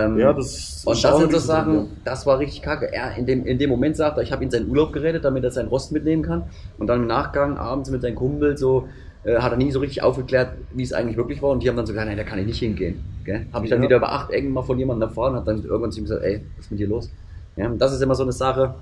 Ähm, 0.00 0.18
Ja, 0.18 0.32
das 0.32 0.82
und 0.84 0.94
ist 0.94 1.04
das 1.04 1.18
sind 1.18 1.32
so. 1.32 1.38
Sachen, 1.38 1.88
das 2.04 2.26
war 2.26 2.38
richtig 2.38 2.62
kacke. 2.62 2.92
Er 2.92 3.16
in 3.16 3.26
dem, 3.26 3.44
in 3.46 3.58
dem 3.58 3.70
Moment 3.70 3.96
sagt 3.96 4.16
er, 4.16 4.22
ich 4.22 4.32
habe 4.32 4.42
ihn 4.44 4.50
seinen 4.50 4.68
Urlaub 4.68 4.92
gerettet, 4.92 5.24
damit 5.24 5.44
er 5.44 5.50
seinen 5.50 5.68
Rost 5.68 5.92
mitnehmen 5.92 6.22
kann. 6.22 6.44
Und 6.78 6.86
dann 6.86 7.02
im 7.02 7.06
Nachgang 7.06 7.56
abends 7.58 7.90
mit 7.90 8.02
seinem 8.02 8.14
Kumpel 8.14 8.56
so, 8.56 8.88
äh, 9.24 9.36
hat 9.36 9.52
er 9.52 9.58
nie 9.58 9.70
so 9.70 9.80
richtig 9.80 10.02
aufgeklärt, 10.02 10.50
wie 10.72 10.82
es 10.82 10.92
eigentlich 10.92 11.16
wirklich 11.16 11.42
war. 11.42 11.50
Und 11.50 11.62
die 11.62 11.68
haben 11.68 11.76
dann 11.76 11.86
so 11.86 11.92
gesagt, 11.92 12.08
nein, 12.08 12.16
da 12.16 12.24
kann 12.24 12.38
ich 12.38 12.46
nicht 12.46 12.58
hingehen. 12.58 13.02
Gell? 13.24 13.46
Habe 13.52 13.64
ich 13.66 13.70
dann 13.70 13.80
Ja. 13.80 13.88
wieder 13.88 13.96
über 13.98 14.12
acht 14.12 14.30
Ecken 14.30 14.52
mal 14.52 14.62
von 14.62 14.78
jemandem 14.78 15.08
erfahren 15.08 15.32
und 15.34 15.40
hat 15.40 15.46
dann 15.48 15.64
irgendwann 15.64 15.92
zu 15.92 16.00
ihm 16.00 16.04
gesagt, 16.04 16.22
ey, 16.24 16.40
was 16.56 16.64
ist 16.66 16.70
mit 16.70 16.80
dir 16.80 16.88
los? 16.88 17.10
Ja, 17.56 17.66
und 17.66 17.78
das 17.78 17.92
ist 17.92 18.00
immer 18.00 18.14
so 18.14 18.22
eine 18.22 18.32
Sache, 18.32 18.74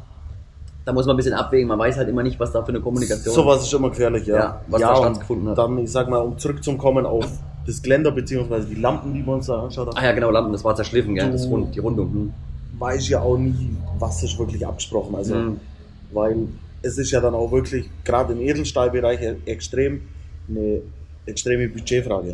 da 0.85 0.93
muss 0.93 1.05
man 1.07 1.15
ein 1.15 1.17
bisschen 1.19 1.35
abwägen. 1.35 1.69
Man 1.69 1.79
weiß 1.79 1.99
halt 1.99 2.09
immer 2.09 2.23
nicht, 2.23 2.39
was 2.41 2.53
da 2.53 2.63
für 2.63 2.69
eine 2.71 2.81
Kommunikation 2.81 3.35
Sowas 3.35 3.63
ist 3.63 3.73
immer 3.75 3.91
gefährlich, 3.91 4.27
ja. 4.27 4.37
Ja, 4.37 4.61
was 4.69 4.81
da 4.81 4.93
und 4.93 4.97
stattgefunden 5.15 5.49
hat. 5.51 5.59
Dann, 5.59 5.79
ich 5.79 5.91
sag 5.93 6.09
mal, 6.09 6.19
um 6.19 6.39
zurückzukommen 6.39 7.05
auf 7.05 7.27
das 7.67 7.83
Geländer 7.83 8.11
beziehungsweise 8.11 8.67
die 8.69 8.75
Lampen, 8.75 9.13
die 9.15 9.25
wir 9.25 9.35
uns 9.35 9.47
da 9.47 9.63
anschaut 9.63 9.89
Ah 9.89 9.97
haben, 9.97 10.05
ja, 10.05 10.13
genau, 10.13 10.31
Lampen, 10.31 10.53
das 10.53 10.65
war 10.65 10.75
zerschliffen, 10.75 11.15
gell? 11.15 11.31
Das 11.31 11.47
Rund, 11.47 11.75
die 11.75 11.79
Rundung. 11.81 12.13
Hm. 12.13 12.33
weiß 12.79 13.03
ich 13.03 13.09
ja 13.11 13.21
auch 13.21 13.37
nie, 13.37 13.77
was 13.99 14.23
ist 14.23 14.39
wirklich 14.39 14.67
abgesprochen. 14.67 15.15
Also, 15.15 15.35
Mhm. 15.35 15.61
weil 16.13 16.37
es 16.83 16.97
ist 16.97 17.11
ja 17.11 17.21
dann 17.21 17.35
auch 17.35 17.53
wirklich, 17.53 17.91
gerade 18.05 18.33
im 18.33 18.41
Edelstahlbereich, 18.41 19.21
e- 19.21 19.37
extrem 19.45 20.01
eine 20.49 20.81
extreme 21.27 21.69
Budgetfrage. 21.69 22.33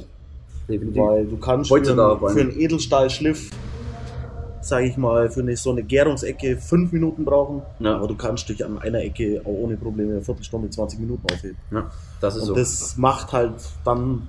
Definitiv. 0.68 1.02
Weil 1.02 1.26
du 1.26 1.36
kannst 1.38 1.68
für 1.68 1.76
einen, 1.76 2.18
für 2.30 2.40
einen 2.40 2.60
Edelstahlschliff, 2.60 3.50
sage 4.60 4.86
ich 4.86 4.96
mal, 4.96 5.30
für 5.30 5.40
eine, 5.40 5.56
so 5.56 5.70
eine 5.70 5.82
Gärungsecke 5.82 6.56
fünf 6.58 6.92
Minuten 6.92 7.24
brauchen, 7.24 7.62
Ja. 7.80 7.96
aber 7.96 8.06
du 8.06 8.14
kannst 8.16 8.48
dich 8.48 8.64
an 8.64 8.78
einer 8.78 9.00
Ecke 9.00 9.40
auch 9.44 9.48
ohne 9.64 9.76
Probleme 9.76 10.12
eine 10.12 10.22
Viertelstunde, 10.22 10.70
20 10.70 11.00
Minuten 11.00 11.22
aufheben. 11.32 11.56
Ja, 11.72 11.90
das 12.20 12.34
ist 12.36 12.42
Und 12.42 12.46
so. 12.48 12.54
das 12.54 12.96
macht 12.96 13.32
halt 13.32 13.54
dann, 13.84 14.28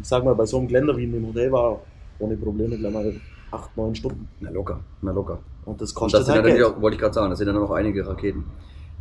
ich 0.00 0.06
sag 0.06 0.24
mal, 0.24 0.34
bei 0.34 0.46
so 0.46 0.58
einem 0.58 0.68
Geländer 0.68 0.96
wie 0.96 1.04
in 1.04 1.12
dem 1.12 1.26
Hotel 1.26 1.50
war, 1.52 1.80
ohne 2.18 2.36
Probleme 2.36 2.76
gleich 2.76 2.92
mal 2.92 3.14
acht, 3.50 3.76
neun 3.76 3.94
Stunden. 3.94 4.28
Na 4.40 4.50
locker, 4.50 4.80
na 5.02 5.12
locker. 5.12 5.38
Und 5.64 5.80
das 5.80 5.90
Und 5.92 5.96
kostet 5.96 6.20
das 6.20 6.26
sind 6.26 6.36
halt 6.36 6.46
Geld. 6.46 6.62
auch, 6.64 6.80
wollte 6.80 6.96
ich 6.96 7.00
gerade 7.00 7.14
sagen, 7.14 7.30
das 7.30 7.38
sind 7.38 7.48
ja 7.48 7.54
noch 7.54 7.70
einige 7.70 8.06
Raketen. 8.06 8.44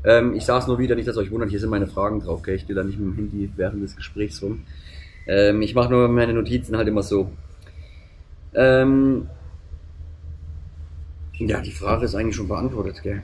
Ähm, 0.03 0.33
ich 0.33 0.45
sage 0.45 0.61
es 0.61 0.67
nur 0.67 0.79
wieder, 0.79 0.95
nicht, 0.95 1.07
dass 1.07 1.17
euch 1.17 1.31
wundert, 1.31 1.49
hier 1.49 1.59
sind 1.59 1.69
meine 1.69 1.87
Fragen 1.87 2.21
drauf, 2.21 2.41
gell? 2.43 2.55
Ich 2.55 2.61
stehe 2.61 2.75
da 2.75 2.83
nicht 2.83 2.99
mit 2.99 3.07
dem 3.09 3.15
Handy 3.15 3.51
während 3.55 3.83
des 3.83 3.95
Gesprächs 3.95 4.41
rum. 4.41 4.63
Ähm, 5.27 5.61
ich 5.61 5.75
mache 5.75 5.89
nur 5.89 6.07
meine 6.07 6.33
Notizen 6.33 6.77
halt 6.77 6.87
immer 6.87 7.03
so. 7.03 7.29
Ähm, 8.53 9.27
ja, 11.33 11.61
die 11.61 11.71
Frage 11.71 12.05
ist 12.05 12.15
eigentlich 12.15 12.35
schon 12.35 12.47
beantwortet, 12.47 13.01
gell? 13.03 13.23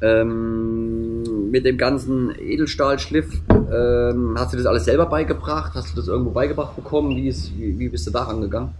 Ähm, 0.00 1.17
mit 1.50 1.64
dem 1.64 1.76
ganzen 1.78 2.34
Edelstahlschliff, 2.38 3.42
ähm, 3.50 4.34
hast 4.38 4.52
du 4.52 4.56
das 4.56 4.66
alles 4.66 4.84
selber 4.84 5.06
beigebracht? 5.06 5.72
Hast 5.74 5.92
du 5.92 5.96
das 5.96 6.08
irgendwo 6.08 6.30
beigebracht 6.30 6.76
bekommen? 6.76 7.16
Wie, 7.16 7.28
ist, 7.28 7.52
wie, 7.58 7.78
wie 7.78 7.88
bist 7.88 8.06
du 8.06 8.10
da 8.10 8.22
rangegangen? 8.24 8.70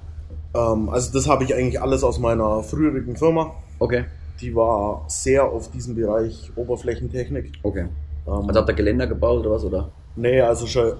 Ähm, 0.54 0.88
also 0.88 1.12
das 1.12 1.28
habe 1.28 1.44
ich 1.44 1.54
eigentlich 1.54 1.80
alles 1.80 2.02
aus 2.04 2.18
meiner 2.18 2.62
früherigen 2.62 3.16
Firma. 3.16 3.52
Okay, 3.78 4.04
Die 4.40 4.54
war 4.54 5.04
sehr 5.08 5.44
auf 5.44 5.70
diesem 5.70 5.94
Bereich 5.94 6.50
Oberflächentechnik. 6.56 7.52
okay. 7.62 7.86
Ähm, 8.26 8.32
Also 8.48 8.60
habt 8.60 8.68
ihr 8.70 8.74
Geländer 8.74 9.06
gebaut 9.06 9.40
oder 9.40 9.50
was, 9.52 9.64
oder? 9.64 9.90
nee, 10.16 10.40
also 10.40 10.66
schon 10.66 10.92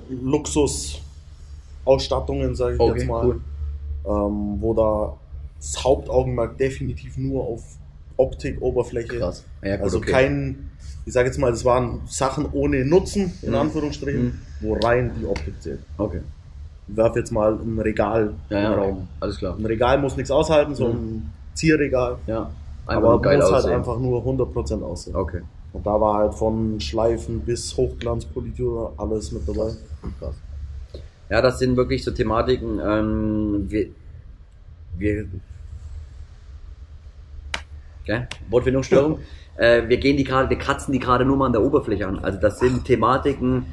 Luxus-Ausstattungen, 1.85 2.55
sage 2.55 2.75
ich 2.75 2.81
Okay, 2.81 2.99
jetzt 3.01 3.09
mal. 3.09 3.25
cool. 3.27 3.41
Ähm, 4.07 4.57
wo 4.61 4.75
da 4.75 5.17
das 5.59 5.83
Hauptaugenmerk 5.85 6.57
definitiv 6.57 7.17
nur 7.19 7.43
auf 7.45 7.63
Optik, 8.19 8.61
Oberfläche. 8.61 9.19
Krass. 9.19 9.45
Ja, 9.63 9.77
gut, 9.77 9.85
also 9.85 9.99
okay. 9.99 10.11
kein, 10.11 10.71
ich 11.07 11.13
sage 11.15 11.29
jetzt 11.29 11.39
mal, 11.39 11.51
das 11.51 11.65
waren 11.65 12.03
Sachen 12.07 12.47
ohne 12.53 12.85
Nutzen, 12.85 13.33
in 13.43 13.51
Mhm. 13.51 13.55
Anführungsstrichen, 13.57 14.25
Mhm. 14.25 14.39
wo 14.61 14.75
rein 14.75 15.13
die 15.19 15.25
Optik 15.25 15.55
zählt. 15.63 15.81
Okay. 15.97 16.21
Ich 16.89 16.97
werf 16.97 17.17
jetzt 17.17 17.31
mal 17.33 17.55
ein 17.55 17.79
Regal 17.79 18.35
Ja, 18.51 18.61
ja, 18.61 18.73
im 18.75 18.79
Raum. 18.81 19.09
alles 19.21 19.39
klar. 19.39 19.57
Ein 19.59 19.65
Regal 19.67 19.99
muss 20.01 20.17
nichts 20.17 20.31
aushalten, 20.31 20.75
so 20.75 20.89
Mhm. 20.89 20.95
ein 20.95 21.33
Zierregal. 21.55 22.19
Ja, 22.27 22.51
aber 22.87 23.01
nur 23.11 23.23
geil 23.23 23.37
muss 23.39 23.47
halt 23.47 23.55
aussehen. 23.57 23.75
einfach 23.75 23.99
nur 23.99 24.25
100% 24.25 24.83
aussehen. 24.83 25.15
Okay, 25.17 25.41
Und 25.73 25.87
da 25.87 26.01
war 26.01 26.15
halt 26.19 26.35
von 26.35 26.81
Schleifen 26.81 27.41
bis 27.41 27.77
Hochglanzpolitur 27.77 28.95
alles 28.97 29.33
mit 29.33 29.47
dabei. 29.49 29.73
krass. 30.19 30.35
Ja, 31.31 31.43
das 31.43 31.59
sind 31.59 31.77
wirklich 31.77 32.03
so 32.03 32.11
Thematiken, 32.11 32.81
ähm, 32.83 33.67
wir, 33.69 33.89
wir, 34.97 35.27
okay, 38.09 38.27
Wortfindungsstörung, 38.51 39.19
äh, 39.57 39.89
wir 39.89 39.99
gehen 39.99 40.17
die 40.17 40.25
gerade, 40.25 40.49
wir 40.49 40.59
kratzen 40.59 40.93
die 40.93 40.99
gerade 40.99 41.25
nur 41.25 41.37
mal 41.37 41.47
an 41.47 41.53
der 41.53 41.63
Oberfläche 41.63 42.07
an. 42.07 42.19
Also 42.21 42.41
das 42.41 42.59
sind 42.59 42.85
Thematiken, 42.85 43.67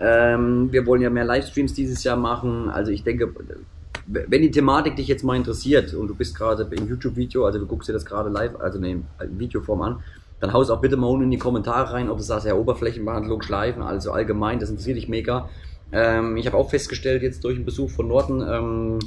ähm, 0.00 0.70
wir 0.70 0.86
wollen 0.86 1.02
ja 1.02 1.10
mehr 1.10 1.24
Livestreams 1.24 1.74
dieses 1.74 2.04
Jahr 2.04 2.16
machen, 2.16 2.70
also 2.70 2.92
ich 2.92 3.02
denke, 3.02 3.32
wenn 4.06 4.42
die 4.42 4.50
Thematik 4.50 4.96
dich 4.96 5.08
jetzt 5.08 5.22
mal 5.22 5.36
interessiert 5.36 5.92
und 5.94 6.08
du 6.08 6.14
bist 6.14 6.36
gerade 6.36 6.66
im 6.70 6.88
YouTube-Video, 6.88 7.44
also 7.44 7.58
du 7.58 7.66
guckst 7.66 7.88
dir 7.88 7.92
das 7.92 8.04
gerade 8.04 8.30
live, 8.30 8.58
also 8.60 8.78
ne, 8.78 8.90
in 8.90 9.38
Videoform 9.38 9.82
an, 9.82 10.02
dann 10.40 10.52
haust 10.52 10.70
auch 10.70 10.80
bitte 10.80 10.96
mal 10.96 11.08
unten 11.08 11.24
in 11.24 11.30
die 11.30 11.38
Kommentare 11.38 11.92
rein, 11.92 12.08
ob 12.08 12.18
du 12.18 12.22
sagst, 12.22 12.46
ja, 12.46 12.54
Oberflächenbehandlung, 12.54 13.42
Schleifen, 13.42 13.82
also 13.82 14.12
allgemein, 14.12 14.60
das 14.60 14.70
interessiert 14.70 14.96
dich 14.96 15.08
mega. 15.08 15.48
Ähm, 15.90 16.36
ich 16.36 16.46
habe 16.46 16.56
auch 16.56 16.70
festgestellt, 16.70 17.22
jetzt 17.22 17.42
durch 17.44 17.56
den 17.56 17.64
Besuch 17.64 17.90
von 17.90 18.08
Norton, 18.08 18.46
ähm, 18.48 18.98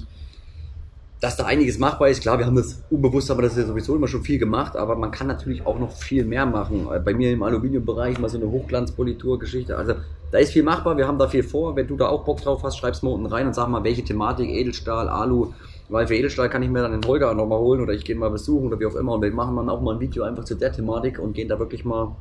dass 1.22 1.38
da 1.38 1.46
einiges 1.46 1.78
machbar 1.78 2.10
ist. 2.10 2.22
Klar, 2.22 2.40
wir 2.40 2.48
haben 2.48 2.56
das 2.56 2.84
unbewusst, 2.90 3.30
aber 3.30 3.44
das 3.44 3.52
ist 3.52 3.60
ja 3.60 3.66
sowieso 3.68 3.96
immer 3.96 4.08
schon 4.08 4.24
viel 4.24 4.40
gemacht, 4.40 4.76
aber 4.76 4.96
man 4.96 5.12
kann 5.12 5.28
natürlich 5.28 5.66
auch 5.68 5.78
noch 5.78 5.92
viel 5.92 6.26
mehr 6.26 6.48
machen. 6.48 6.88
Äh, 6.92 7.00
Bei 7.00 7.14
mir 7.14 7.32
im 7.32 7.44
Aluminiumbereich 7.44 8.18
mal 8.20 8.28
so 8.28 8.38
eine 8.38 8.50
Hochglanzpolitur-Geschichte. 8.52 9.78
Also 9.78 9.94
da 10.32 10.38
ist 10.40 10.52
viel 10.52 10.64
machbar, 10.64 10.98
wir 10.98 11.08
haben 11.08 11.20
da 11.20 11.28
viel 11.28 11.44
vor. 11.44 11.76
Wenn 11.76 11.88
du 11.88 11.96
da 11.96 12.08
auch 12.08 12.26
Bock 12.26 12.42
drauf 12.42 12.64
hast, 12.64 12.78
schreib's 12.78 13.04
mal 13.04 13.12
unten 13.12 13.28
rein 13.28 13.46
und 13.46 13.54
sag 13.54 13.68
mal, 13.68 13.84
welche 13.84 14.04
Thematik, 14.04 14.50
Edelstahl, 14.50 15.08
Alu, 15.10 15.54
weil 15.90 16.08
für 16.08 16.16
Edelstahl 16.16 16.50
kann 16.50 16.64
ich 16.64 16.70
mir 16.70 16.82
dann 16.82 17.00
den 17.00 17.08
Holger 17.08 17.32
nochmal 17.36 17.60
holen 17.60 17.82
oder 17.82 17.94
ich 17.94 18.04
gehe 18.04 18.16
mal 18.16 18.32
besuchen 18.32 18.68
oder 18.68 18.80
wie 18.80 18.88
auch 18.88 18.96
immer 18.96 19.14
und 19.14 19.22
wir 19.22 19.32
machen 19.32 19.56
dann 19.56 19.70
auch 19.70 19.82
mal 19.82 19.94
ein 19.94 20.00
Video 20.00 20.24
einfach 20.24 20.44
zu 20.44 20.56
der 20.56 20.72
Thematik 20.72 21.20
und 21.20 21.34
gehen 21.34 21.50
da 21.50 21.60
wirklich 21.60 21.86
mal 21.86 22.16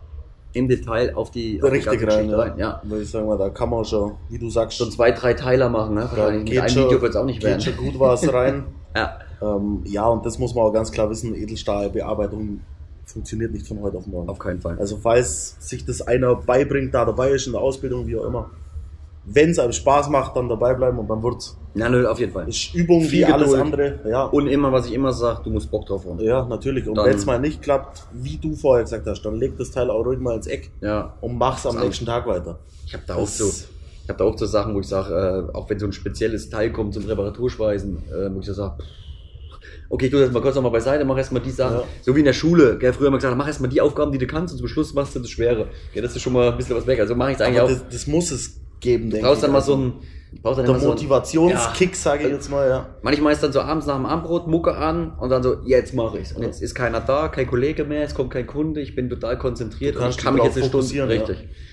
im 0.52 0.68
Detail 0.68 1.14
auf 1.14 1.30
die, 1.30 1.62
auf 1.62 1.70
die 1.70 1.78
ganze 1.78 1.90
rein, 1.90 2.06
Geschichte 2.06 2.32
ja. 2.32 2.38
rein. 2.38 2.58
Ja. 2.58 2.82
Würde 2.84 3.02
ich 3.02 3.10
sagen, 3.10 3.26
mal, 3.26 3.38
da 3.38 3.48
kann 3.48 3.70
man 3.70 3.84
schon, 3.84 4.16
wie 4.28 4.38
du 4.38 4.50
sagst, 4.50 4.76
Schon 4.76 4.90
zwei, 4.90 5.12
drei 5.12 5.32
Teiler 5.32 5.70
machen, 5.70 5.94
ne? 5.94 6.02
Wahrscheinlich. 6.10 6.50
Mit 6.50 6.60
einem 6.60 6.74
Video 6.74 7.00
wird 7.00 7.10
es 7.12 7.16
auch 7.16 7.24
nicht 7.24 7.40
geht 7.40 7.48
werden. 7.48 7.60
schon 7.62 7.76
gut 7.76 7.98
was 7.98 8.30
rein. 8.30 8.64
Ja. 8.96 9.18
ähm, 9.40 9.82
ja, 9.84 10.06
und 10.06 10.24
das 10.26 10.38
muss 10.38 10.54
man 10.54 10.64
auch 10.64 10.72
ganz 10.72 10.90
klar 10.90 11.08
wissen, 11.10 11.34
Edelstahlbearbeitung 11.34 12.60
funktioniert 13.06 13.52
nicht 13.52 13.66
von 13.66 13.80
heute 13.80 13.96
auf 13.98 14.06
morgen. 14.06 14.28
Auf 14.28 14.38
keinen 14.38 14.60
Fall. 14.60 14.78
Also 14.78 14.96
falls 14.96 15.56
sich 15.60 15.84
das 15.84 16.00
einer 16.02 16.34
beibringt, 16.36 16.94
da 16.94 17.04
dabei 17.04 17.30
ist 17.30 17.46
in 17.46 17.52
der 17.52 17.60
Ausbildung, 17.60 18.06
wie 18.06 18.16
auch 18.16 18.24
immer, 18.24 18.50
wenn 19.24 19.50
es 19.50 19.58
einem 19.58 19.72
Spaß 19.72 20.08
macht, 20.08 20.34
dann 20.36 20.48
dabei 20.48 20.74
bleiben 20.74 20.98
und 20.98 21.08
dann 21.08 21.22
wird's. 21.22 21.56
Ja, 21.74 21.88
nö, 21.88 22.06
auf 22.08 22.18
jeden 22.18 22.32
Fall. 22.32 22.48
Ist 22.48 22.74
Übung 22.74 23.02
Viel 23.02 23.18
wie 23.20 23.24
alles 23.32 23.50
Geduld. 23.52 23.62
andere. 23.64 23.98
Ja, 24.08 24.24
Und 24.24 24.48
immer, 24.48 24.72
was 24.72 24.86
ich 24.86 24.92
immer 24.94 25.12
sage, 25.12 25.42
du 25.44 25.50
musst 25.50 25.70
Bock 25.70 25.86
drauf 25.86 26.04
haben. 26.06 26.18
ja 26.20 26.44
natürlich. 26.46 26.88
Und 26.88 26.96
wenn 26.96 27.14
es 27.14 27.26
mal 27.26 27.38
nicht 27.38 27.62
klappt, 27.62 28.04
wie 28.12 28.38
du 28.38 28.54
vorher 28.56 28.82
gesagt 28.84 29.06
hast, 29.06 29.22
dann 29.22 29.36
leg 29.36 29.56
das 29.58 29.70
Teil 29.70 29.90
auch 29.90 30.04
ruhig 30.04 30.18
mal 30.18 30.34
ins 30.36 30.46
Eck 30.48 30.70
Ja. 30.80 31.14
und 31.20 31.36
mach's 31.38 31.64
am 31.66 31.78
nächsten 31.78 32.06
Tag 32.06 32.26
weiter. 32.26 32.58
Ich 32.86 32.94
habe 32.94 33.04
da 33.06 33.14
auch 33.16 33.20
Das- 33.20 33.38
so, 33.38 33.50
ich 34.04 34.08
habe 34.08 34.18
da 34.18 34.24
auch 34.24 34.36
so 34.38 34.46
Sachen, 34.46 34.74
wo 34.74 34.80
ich 34.80 34.86
sage, 34.88 35.48
äh, 35.52 35.56
auch 35.56 35.68
wenn 35.70 35.78
so 35.78 35.86
ein 35.86 35.92
spezielles 35.92 36.50
Teil 36.50 36.72
kommt 36.72 36.94
zum 36.94 37.04
Reparaturschweißen, 37.04 37.98
äh, 38.10 38.34
wo 38.34 38.40
ich 38.40 38.46
so 38.46 38.52
sage, 38.54 38.82
okay, 39.88 40.06
ich 40.06 40.10
tu 40.12 40.18
das 40.18 40.30
mal 40.32 40.40
kurz 40.40 40.54
nochmal 40.54 40.70
beiseite, 40.72 41.04
mach 41.04 41.16
erstmal 41.16 41.42
die 41.42 41.50
Sachen, 41.50 41.78
Ja. 41.78 41.84
so 42.02 42.14
wie 42.14 42.20
in 42.20 42.24
der 42.24 42.32
Schule, 42.32 42.78
gell, 42.78 42.92
früher 42.92 43.06
haben 43.06 43.14
wir 43.14 43.18
gesagt, 43.18 43.36
mach 43.36 43.46
erstmal 43.46 43.70
die 43.70 43.80
Aufgaben, 43.80 44.12
die 44.12 44.18
du 44.18 44.26
kannst 44.26 44.52
und 44.54 44.58
zum 44.58 44.68
Schluss 44.68 44.94
machst 44.94 45.14
du 45.14 45.20
das 45.20 45.30
Schwere. 45.30 45.68
Gell, 45.92 46.02
das 46.02 46.14
ist 46.16 46.22
schon 46.22 46.32
mal 46.32 46.50
ein 46.50 46.56
bisschen 46.56 46.76
was 46.76 46.86
weg. 46.86 47.00
Also 47.00 47.14
mache 47.14 47.30
ich 47.32 47.36
es 47.36 47.42
eigentlich 47.42 47.60
Aber 47.60 47.68
auch. 47.70 47.74
das, 47.74 47.88
das 47.88 48.06
muss 48.06 48.30
es 48.30 48.60
geben, 48.80 49.10
denke 49.10 49.26
brauchst 49.26 49.42
dann 49.42 49.50
ich. 49.50 49.54
mal 49.54 49.60
so 49.60 49.72
Also, 49.74 49.84
ein, 49.84 49.92
du 50.32 50.42
brauchst 50.42 50.58
dann 50.58 50.64
der 50.66 50.74
immer 50.74 50.80
so 50.80 50.86
ein- 50.86 50.94
Motivationskick, 50.94 51.96
sage 51.96 52.22
ich 52.22 52.28
Ja. 52.28 52.34
jetzt 52.34 52.50
mal, 52.50 52.68
ja. 52.68 52.86
Manchmal 53.02 53.32
ist 53.32 53.42
dann 53.42 53.52
so 53.52 53.60
abends 53.60 53.86
nach 53.86 53.96
dem 53.96 54.06
Abendbrot 54.06 54.46
Mucke 54.46 54.74
an 54.76 55.12
und 55.18 55.28
dann 55.30 55.42
so, 55.42 55.56
jetzt 55.66 55.92
mache 55.94 56.18
ich's. 56.18 56.32
Und 56.32 56.42
jetzt 56.44 56.62
ist 56.62 56.74
keiner 56.74 57.00
da, 57.00 57.28
kein 57.28 57.46
Kollege 57.48 57.84
mehr, 57.84 58.04
es 58.04 58.14
kommt 58.14 58.30
kein 58.30 58.46
Kunde, 58.46 58.80
ich 58.80 58.94
bin 58.94 59.10
total 59.10 59.38
konzentriert 59.38 59.96
und 59.96 60.08
ich 60.08 60.16
kann 60.18 60.34
mich 60.34 60.44
jetzt 60.44 60.56
eine 60.56 60.66
Stunde. 60.66 60.86
fokussieren, 60.86 61.10
ja. 61.10 61.16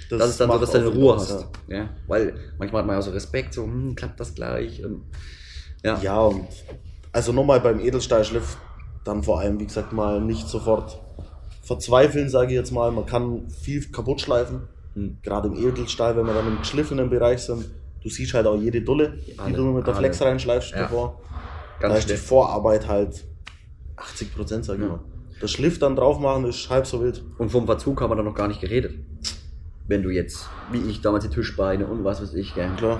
Das, 0.10 0.20
Das 0.20 0.30
ist 0.30 0.40
dann 0.40 0.52
so, 0.52 0.58
dass 0.58 0.72
du 0.72 0.78
eine 0.78 0.88
auch 0.88 0.94
Ruhe 0.96 1.16
was, 1.16 1.34
hast. 1.34 1.46
Ja. 1.68 1.90
Weil 2.08 2.34
manchmal 2.58 2.82
hat 2.82 2.88
man 2.88 2.96
ja 2.96 3.02
so 3.02 3.12
Respekt, 3.12 3.54
so, 3.54 3.64
hm, 3.64 3.96
klappt 3.96 4.20
das 4.20 4.34
gleich? 4.36 4.84
Und, 4.86 5.04
ja. 5.84 6.00
Ja, 6.02 6.20
und 6.22 6.48
also 7.12 7.34
nochmal 7.34 7.60
beim 7.60 7.80
Edelstahlschliff, 7.80 8.58
dann 9.04 9.24
vor 9.24 9.40
allem, 9.40 9.60
wie 9.60 9.66
gesagt, 9.66 9.92
mal 9.94 10.22
nicht 10.22 10.48
sofort 10.48 11.00
verzweifeln, 11.62 12.30
sage 12.30 12.48
ich 12.48 12.54
jetzt 12.54 12.72
mal. 12.72 12.92
Man 12.92 13.06
kann 13.06 13.50
viel 13.50 13.84
kaputt 13.92 14.22
schleifen, 14.22 14.68
Hm. 14.96 15.18
gerade 15.22 15.50
im 15.50 15.56
Edelstahl, 15.56 16.16
wenn 16.16 16.26
wir 16.26 16.34
dann 16.34 16.48
im 16.48 16.60
geschliffenen 16.60 17.10
Bereich 17.10 17.42
sind. 17.42 17.66
Du 18.02 18.10
siehst 18.10 18.34
halt 18.34 18.48
auch 18.48 18.56
jede 18.56 18.82
Dulle, 18.82 19.18
die 19.28 19.38
Alle, 19.38 19.54
du 19.58 19.64
mit 19.66 19.86
der 19.86 19.94
alle. 19.96 20.04
Flex 20.08 20.22
reinschleifst 20.22 20.72
Ja. 20.72 20.84
bevor. 20.84 21.20
Ganz 21.80 21.94
da 21.94 21.98
ist 22.00 22.10
die. 22.10 22.16
Vorarbeit 22.16 22.88
halt 22.88 23.26
80 23.98 24.34
Prozent, 24.34 24.66
sag 24.66 24.76
ich 24.76 24.82
Ja. 24.84 24.88
mal. 24.90 25.00
Das 25.42 25.52
Schliff 25.52 25.78
dann 25.78 25.96
drauf 25.96 26.18
machen 26.20 26.46
ist 26.46 26.70
halb 26.70 26.88
so 26.88 27.02
wild. 27.04 27.24
Und 27.38 27.52
vom 27.52 27.66
Verzug 27.66 28.02
haben 28.02 28.10
wir 28.12 28.16
da 28.16 28.24
noch 28.24 28.34
gar 28.34 28.48
nicht 28.48 28.62
geredet. 28.62 28.96
Wenn 29.88 30.04
du 30.04 30.10
jetzt, 30.10 30.50
wie 30.72 30.80
ich 30.90 31.02
damals 31.02 31.24
die 31.24 31.30
Tischbeine 31.30 31.88
und 31.88 32.04
was 32.04 32.22
weiß 32.22 32.34
ich, 32.34 32.54
gell. 32.54 32.70
Klar. 32.78 33.00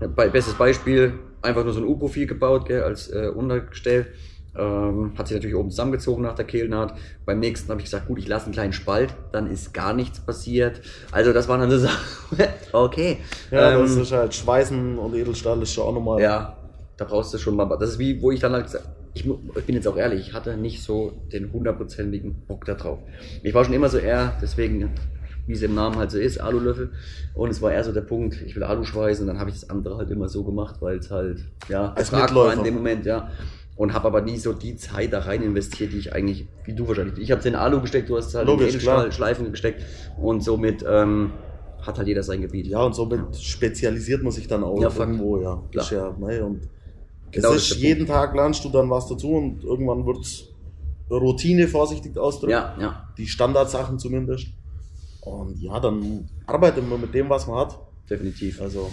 Ja, 0.00 0.06
Be 0.06 0.30
bestes 0.30 0.54
Beispiel, 0.54 1.14
einfach 1.42 1.64
nur 1.64 1.72
so 1.72 1.80
ein 1.80 1.86
U-Profil 1.86 2.26
gebaut, 2.26 2.66
gell, 2.66 2.82
als 2.82 3.08
äh, 3.10 3.28
Untergestell. 3.28 4.06
Ähm, 4.54 5.12
hat 5.16 5.28
sich 5.28 5.34
natürlich 5.34 5.56
oben 5.56 5.70
zusammengezogen 5.70 6.22
nach 6.24 6.34
der 6.34 6.44
Kehlnaht. 6.44 6.94
Beim 7.24 7.40
nächsten 7.40 7.70
habe 7.70 7.80
ich 7.80 7.86
gesagt, 7.86 8.06
gut, 8.06 8.18
ich 8.18 8.28
lasse 8.28 8.46
einen 8.46 8.52
kleinen 8.52 8.74
Spalt, 8.74 9.14
dann 9.32 9.46
ist 9.50 9.72
gar 9.72 9.94
nichts 9.94 10.20
passiert. 10.20 10.82
Also 11.10 11.32
das 11.32 11.48
waren 11.48 11.60
dann 11.60 11.70
so 11.70 11.78
Sachen. 11.86 11.98
okay. 12.72 13.18
Ja, 13.50 13.72
Ähm, 13.72 13.80
das 13.80 13.96
ist 13.96 14.12
halt 14.12 14.34
Schweißen 14.34 14.98
und 14.98 15.14
Edelstahl 15.14 15.60
ist 15.62 15.72
schon 15.72 15.84
auch 15.84 15.94
nochmal. 15.94 16.20
ja, 16.20 16.56
da 16.98 17.04
brauchst 17.06 17.32
du 17.32 17.38
schon 17.38 17.56
mal. 17.56 17.64
Das 17.78 17.90
ist 17.90 17.98
wie, 17.98 18.20
wo 18.20 18.30
ich 18.30 18.40
dann 18.40 18.52
halt 18.52 18.64
gesagt 18.64 18.86
ich, 19.14 19.26
ich 19.26 19.64
bin 19.64 19.74
jetzt 19.74 19.86
auch 19.86 19.96
ehrlich, 19.96 20.28
ich 20.28 20.32
hatte 20.32 20.56
nicht 20.56 20.82
so 20.82 21.12
den 21.32 21.52
hundertprozentigen 21.52 22.34
Bock 22.46 22.64
da 22.64 22.74
drauf. 22.74 22.98
Ich 23.42 23.52
war 23.52 23.64
schon 23.64 23.74
immer 23.74 23.88
so 23.88 23.98
eher, 23.98 24.32
deswegen, 24.40 24.90
wie 25.46 25.52
es 25.52 25.62
im 25.62 25.74
Namen 25.74 25.96
halt 25.96 26.10
so 26.10 26.18
ist, 26.18 26.40
Alulöffel. 26.40 26.90
Und 27.34 27.50
es 27.50 27.60
war 27.62 27.72
eher 27.72 27.84
so 27.84 27.92
der 27.92 28.02
Punkt, 28.02 28.40
ich 28.42 28.54
will 28.54 28.62
Alu 28.62 28.84
schweißen 28.84 29.22
und 29.22 29.28
dann 29.28 29.40
habe 29.40 29.50
ich 29.50 29.60
das 29.60 29.70
andere 29.70 29.96
halt 29.96 30.10
immer 30.10 30.28
so 30.28 30.44
gemacht, 30.44 30.76
weil 30.80 30.98
es 30.98 31.10
halt, 31.10 31.44
ja, 31.68 31.92
Als 31.92 32.10
gefragt 32.10 32.34
war 32.34 32.52
in 32.52 32.62
dem 32.62 32.74
Moment, 32.74 33.06
ja. 33.06 33.30
Und 33.74 33.94
habe 33.94 34.06
aber 34.06 34.20
nie 34.20 34.38
so 34.38 34.52
die 34.52 34.76
Zeit 34.76 35.12
da 35.12 35.20
rein 35.20 35.42
investiert, 35.42 35.92
die 35.92 35.98
ich 35.98 36.12
eigentlich, 36.12 36.46
wie 36.64 36.74
du 36.74 36.86
wahrscheinlich. 36.86 37.18
Ich 37.18 37.30
habe 37.32 37.42
den 37.42 37.54
Alu 37.54 37.80
gesteckt, 37.80 38.08
du 38.08 38.16
hast 38.16 38.34
halt 38.34 38.46
Logisch, 38.46 38.74
in. 38.74 39.12
Schleifen 39.12 39.50
gesteckt 39.50 39.82
und 40.20 40.44
somit 40.44 40.84
ähm, 40.86 41.32
hat 41.80 41.98
halt 41.98 42.06
jeder 42.06 42.22
sein 42.22 42.42
Gebiet. 42.42 42.66
Ja, 42.66 42.82
und 42.82 42.94
somit 42.94 43.36
spezialisiert 43.36 44.22
man 44.22 44.30
sich 44.30 44.46
dann 44.46 44.62
auch 44.62 44.80
Ja, 44.80 44.90
irgendwo, 44.94 45.40
ja. 45.40 45.62
Klar. 45.72 45.92
ja, 45.92 46.16
ne, 46.18 46.44
und 46.44 46.68
Genau, 47.32 47.54
es 47.54 47.70
ist 47.70 47.78
jeden 47.78 48.06
Tag 48.06 48.34
lernst 48.34 48.62
du 48.64 48.68
dann 48.68 48.90
was 48.90 49.08
dazu 49.08 49.30
und 49.32 49.64
irgendwann 49.64 50.04
wird's 50.04 50.48
Routine 51.10 51.66
vorsichtig 51.66 52.16
ausdrücken. 52.16 52.52
ja, 52.52 52.76
ja, 52.78 53.08
Die 53.16 53.26
Standardsachen 53.26 53.98
zumindest. 53.98 54.48
Und 55.22 55.60
ja, 55.60 55.78
dann 55.80 56.28
arbeitet 56.46 56.88
man 56.88 57.00
mit 57.00 57.14
dem, 57.14 57.28
was 57.30 57.46
man 57.46 57.58
hat. 57.58 57.78
definitiv. 58.10 58.60
Also, 58.60 58.90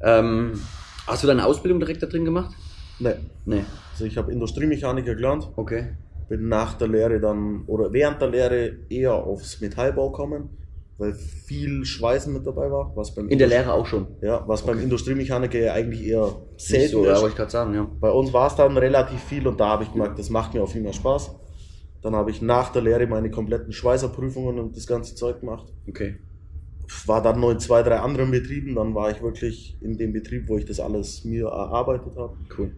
Ähm, 0.00 0.60
hast 1.06 1.22
du 1.22 1.26
deine 1.26 1.44
Ausbildung 1.46 1.80
direkt 1.80 2.02
da 2.02 2.06
drin 2.06 2.24
gemacht? 2.24 2.54
ne. 2.98 3.18
Nee. 3.44 3.64
Also 3.92 4.04
ich 4.04 4.16
habe 4.16 4.30
Industriemechaniker 4.32 5.14
gelernt, 5.14 5.48
Okay. 5.56 5.94
bin 6.28 6.48
nach 6.48 6.74
der 6.74 6.88
Lehre 6.88 7.20
dann 7.20 7.62
oder 7.66 7.92
während 7.92 8.20
der 8.20 8.28
Lehre 8.28 8.72
eher 8.88 9.14
aufs 9.14 9.60
Metallbau 9.60 10.10
gekommen, 10.10 10.50
weil 10.98 11.14
viel 11.14 11.84
Schweißen 11.84 12.32
mit 12.32 12.46
dabei 12.46 12.70
war, 12.70 12.92
was 12.94 13.14
beim 13.14 13.28
In 13.28 13.38
der 13.38 13.48
Lehre 13.48 13.72
auch 13.72 13.86
schon. 13.86 14.06
Ja, 14.20 14.44
was 14.46 14.62
beim 14.62 14.76
Okay. 14.76 14.84
Industriemechaniker 14.84 15.58
ja 15.58 15.72
eigentlich 15.72 16.04
eher 16.06 16.26
Nicht 16.26 16.60
selten 16.66 16.92
so, 16.92 17.04
ja, 17.04 17.12
ist. 17.12 17.20
wollte 17.20 17.32
ich 17.32 17.36
gerade 17.36 17.50
sagen, 17.50 17.74
ja. 17.74 17.88
Bei 18.00 18.10
uns 18.10 18.32
war 18.32 18.46
es 18.48 18.54
dann 18.56 18.76
relativ 18.76 19.20
viel 19.20 19.46
und 19.48 19.58
da 19.58 19.68
habe 19.70 19.84
ich 19.84 19.92
gemerkt, 19.92 20.18
das 20.18 20.30
macht 20.30 20.54
mir 20.54 20.62
auch 20.62 20.68
viel 20.68 20.82
mehr 20.82 20.92
Spaß. 20.92 21.30
Dann 22.02 22.16
habe 22.16 22.30
ich 22.30 22.42
nach 22.42 22.70
der 22.72 22.82
Lehre 22.82 23.06
meine 23.06 23.30
kompletten 23.30 23.72
Schweißerprüfungen 23.72 24.58
und 24.58 24.76
das 24.76 24.86
ganze 24.86 25.14
Zeug 25.14 25.40
gemacht. 25.40 25.72
Okay. 25.88 26.16
War 27.06 27.22
dann 27.22 27.40
noch 27.40 27.50
in 27.50 27.60
zwei, 27.60 27.82
drei 27.82 28.00
anderen 28.00 28.30
Betrieben. 28.30 28.74
Dann 28.74 28.94
war 28.94 29.10
ich 29.10 29.22
wirklich 29.22 29.76
in 29.80 29.96
dem 29.96 30.12
Betrieb, 30.12 30.48
wo 30.48 30.58
ich 30.58 30.64
das 30.64 30.80
alles 30.80 31.24
mir 31.24 31.46
erarbeitet 31.46 32.16
habe. 32.16 32.36
Cool. 32.58 32.72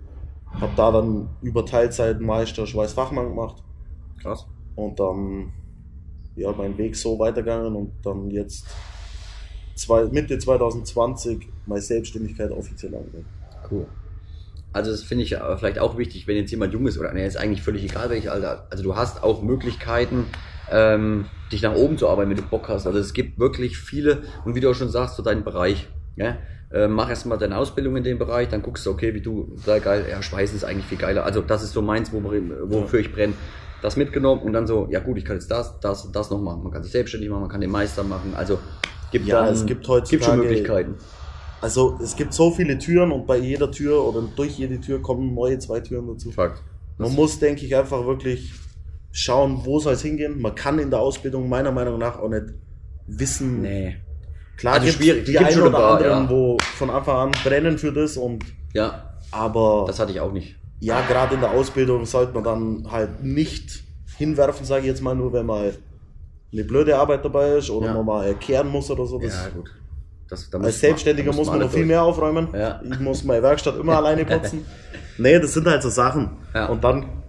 Habe 0.47 0.73
da 0.77 0.93
dann 0.93 1.31
über 1.43 1.67
Teilzeit 1.67 2.21
Meister 2.21 2.67
Schweißfachmann 2.67 3.31
gemacht 3.31 3.63
Krass. 4.21 4.47
und 4.77 5.01
dann 5.01 5.53
ja 6.37 6.53
mein 6.53 6.77
Weg 6.79 6.95
so 6.95 7.19
weitergegangen 7.19 7.75
und 7.75 7.93
dann 8.03 8.31
jetzt 8.31 8.67
zwei, 9.75 10.05
Mitte 10.05 10.39
2020 10.39 11.49
meine 11.67 11.81
Selbstständigkeit 11.81 12.51
offiziell 12.51 12.95
angefangen. 12.95 13.27
Cool. 13.71 13.87
Also 14.75 14.91
das 14.91 15.03
finde 15.03 15.25
ich 15.25 15.37
vielleicht 15.59 15.79
auch 15.79 15.97
wichtig, 15.97 16.27
wenn 16.27 16.37
jetzt 16.37 16.51
jemand 16.51 16.73
jung 16.73 16.87
ist 16.87 16.99
oder 16.99 17.13
nee, 17.13 17.27
ist 17.27 17.37
eigentlich 17.37 17.63
völlig 17.63 17.85
egal, 17.85 18.11
welches 18.11 18.31
Alter. 18.31 18.67
Also 18.71 18.83
du 18.83 18.97
hast 18.97 19.23
auch 19.23 19.41
Möglichkeiten, 19.43 20.27
ähm, 20.71 21.27
dich 21.53 21.63
nach 21.63 21.75
oben 21.75 21.97
zu 21.97 22.09
arbeiten, 22.09 22.31
wenn 22.31 22.37
du 22.37 22.43
Bock 22.43 22.69
hast. 22.69 22.87
Also 22.87 22.99
es 22.99 23.13
gibt 23.13 23.39
wirklich 23.39 23.79
viele 23.79 24.23
und 24.45 24.55
wie 24.57 24.61
du 24.61 24.69
auch 24.71 24.75
schon 24.75 24.89
sagst, 24.89 25.17
so 25.17 25.23
deinen 25.23 25.45
Bereich. 25.45 25.89
Ja? 26.17 26.39
Äh, 26.73 26.89
mach 26.89 27.09
erstmal 27.09 27.39
deine 27.39 27.57
Ausbildung 27.57 27.97
in 27.97 28.03
dem 28.03 28.19
Bereich, 28.19 28.49
dann 28.49 28.63
guckst 28.63 28.85
du, 28.85 28.91
okay, 28.91 29.15
wie 29.15 29.21
du, 29.21 29.53
sehr 29.65 29.79
geil, 29.79 30.07
ja, 30.11 30.21
Schweißen 30.21 30.57
ist 30.57 30.65
eigentlich 30.65 30.87
viel 30.87 30.99
geiler. 30.99 31.25
Also 31.25 31.41
das 31.41 31.63
ist 31.63 31.73
so 31.73 31.81
meins, 31.81 32.13
wo, 32.13 32.25
wofür 32.25 32.99
ich 32.99 33.13
brenne. 33.13 33.35
Das 33.81 33.97
mitgenommen 33.97 34.43
und 34.43 34.53
dann 34.55 34.67
so, 34.67 34.89
ja 34.91 34.99
gut, 34.99 35.19
ich 35.19 35.25
kann 35.25 35.37
jetzt 35.37 35.51
das, 35.51 35.79
das 35.79 36.05
und 36.05 36.17
das 36.17 36.31
noch 36.31 36.41
machen. 36.41 36.63
Man 36.65 36.73
kann 36.73 36.83
sich 36.83 36.91
selbstständig 36.91 37.31
machen, 37.31 37.43
man 37.43 37.51
kann 37.51 37.61
den 37.61 37.71
Meister 37.71 38.03
machen. 38.03 38.33
Also 38.35 38.59
gibt 39.13 39.27
Ja, 39.27 39.45
dann, 39.45 39.53
es 39.55 39.67
gibt 39.67 39.83
gibt 39.83 39.85
schon 39.87 39.95
heutzutage- 39.95 40.39
Möglichkeiten. 40.39 40.95
Also 41.65 41.99
es 42.03 42.15
gibt 42.15 42.35
so 42.35 42.51
viele 42.51 42.79
Türen 42.79 43.11
und 43.11 43.27
bei 43.27 43.39
jeder 43.39 43.71
Tür 43.71 44.05
oder 44.05 44.21
durch 44.37 44.59
jede 44.59 44.79
Tür 44.79 45.01
kommen 45.01 45.35
neue 45.35 45.59
zwei 45.59 45.81
Türen 45.81 46.07
dazu. 46.07 46.31
Fakt. 46.31 46.63
Man 46.99 47.15
muss, 47.15 47.39
denke 47.39 47.65
ich, 47.65 47.75
einfach 47.75 48.05
wirklich 48.05 48.53
schauen, 49.13 49.61
wo 49.65 49.79
soll 49.81 49.95
es 49.95 50.03
hingehen. 50.03 50.43
Man 50.43 50.55
kann 50.55 50.79
in 50.79 50.91
der 50.91 51.01
Ausbildung 51.01 51.49
meiner 51.49 51.73
Meinung 51.73 51.99
nach 51.99 52.19
auch 52.19 52.29
nicht 52.29 52.45
wissen. 53.07 53.63
Nee. 53.63 53.97
Klar 54.59 54.75
Also 54.75 54.89
schwierig, 54.89 55.25
die 55.25 55.39
einen 55.39 55.61
oder 55.63 55.71
paar, 55.71 55.93
anderen, 55.97 56.25
ja. 56.25 56.31
wo 56.31 56.59
von 56.77 56.91
Anfang 56.91 57.17
an 57.17 57.33
brennen 57.43 57.79
für 57.79 57.93
das 57.93 58.19
und 58.19 58.45
Ja, 58.75 59.15
aber 59.31 59.85
das 59.87 59.99
hatte 59.99 60.13
ich 60.13 60.21
auch 60.21 60.33
nicht. 60.33 60.57
ja, 60.81 61.01
gerade 61.09 61.35
in 61.35 61.41
der 61.41 61.51
Ausbildung 61.53 62.05
sollte 62.05 62.35
man 62.35 62.45
dann 62.45 62.87
halt 62.91 63.25
nicht 63.25 63.83
hinwerfen, 64.19 64.67
sage 64.67 64.83
ich 64.83 64.89
jetzt 64.89 65.01
mal, 65.03 65.15
nur 65.17 65.33
wenn 65.33 65.47
mal 65.47 65.75
eine 66.53 66.65
blöde 66.65 66.97
Arbeit 66.99 67.25
dabei 67.25 67.53
ist 67.57 67.71
oder 67.71 67.87
Ja. 67.87 67.95
man 67.95 68.05
mal 68.05 68.27
erklären 68.27 68.69
muss 68.69 68.91
oder 68.91 69.07
so. 69.07 69.19
Das 69.19 69.33
Ja, 69.35 69.49
gut. 69.49 69.71
Das, 70.29 70.49
da 70.51 70.59
Als 70.59 70.81
Selbstständiger 70.81 71.31
da 71.31 71.37
muss 71.37 71.47
man 71.47 71.59
noch 71.61 71.71
viel 71.71 71.81
durch. 71.81 71.89
mehr 71.89 72.03
aufräumen. 72.03 72.49
Ja. 72.55 72.81
Ich 72.83 72.99
muss 73.01 73.25
meine 73.25 73.43
Werkstatt 73.43 73.79
immer 73.79 73.97
alleine 73.99 74.25
putzen. 74.25 74.65
Nee, 75.19 75.39
das 75.39 75.53
sind 75.55 75.67
halt 75.67 75.83
so 75.83 75.91
Sachen. 75.91 76.39
Ja. 76.55 76.67
Und 76.67 76.83
dann, 76.83 77.23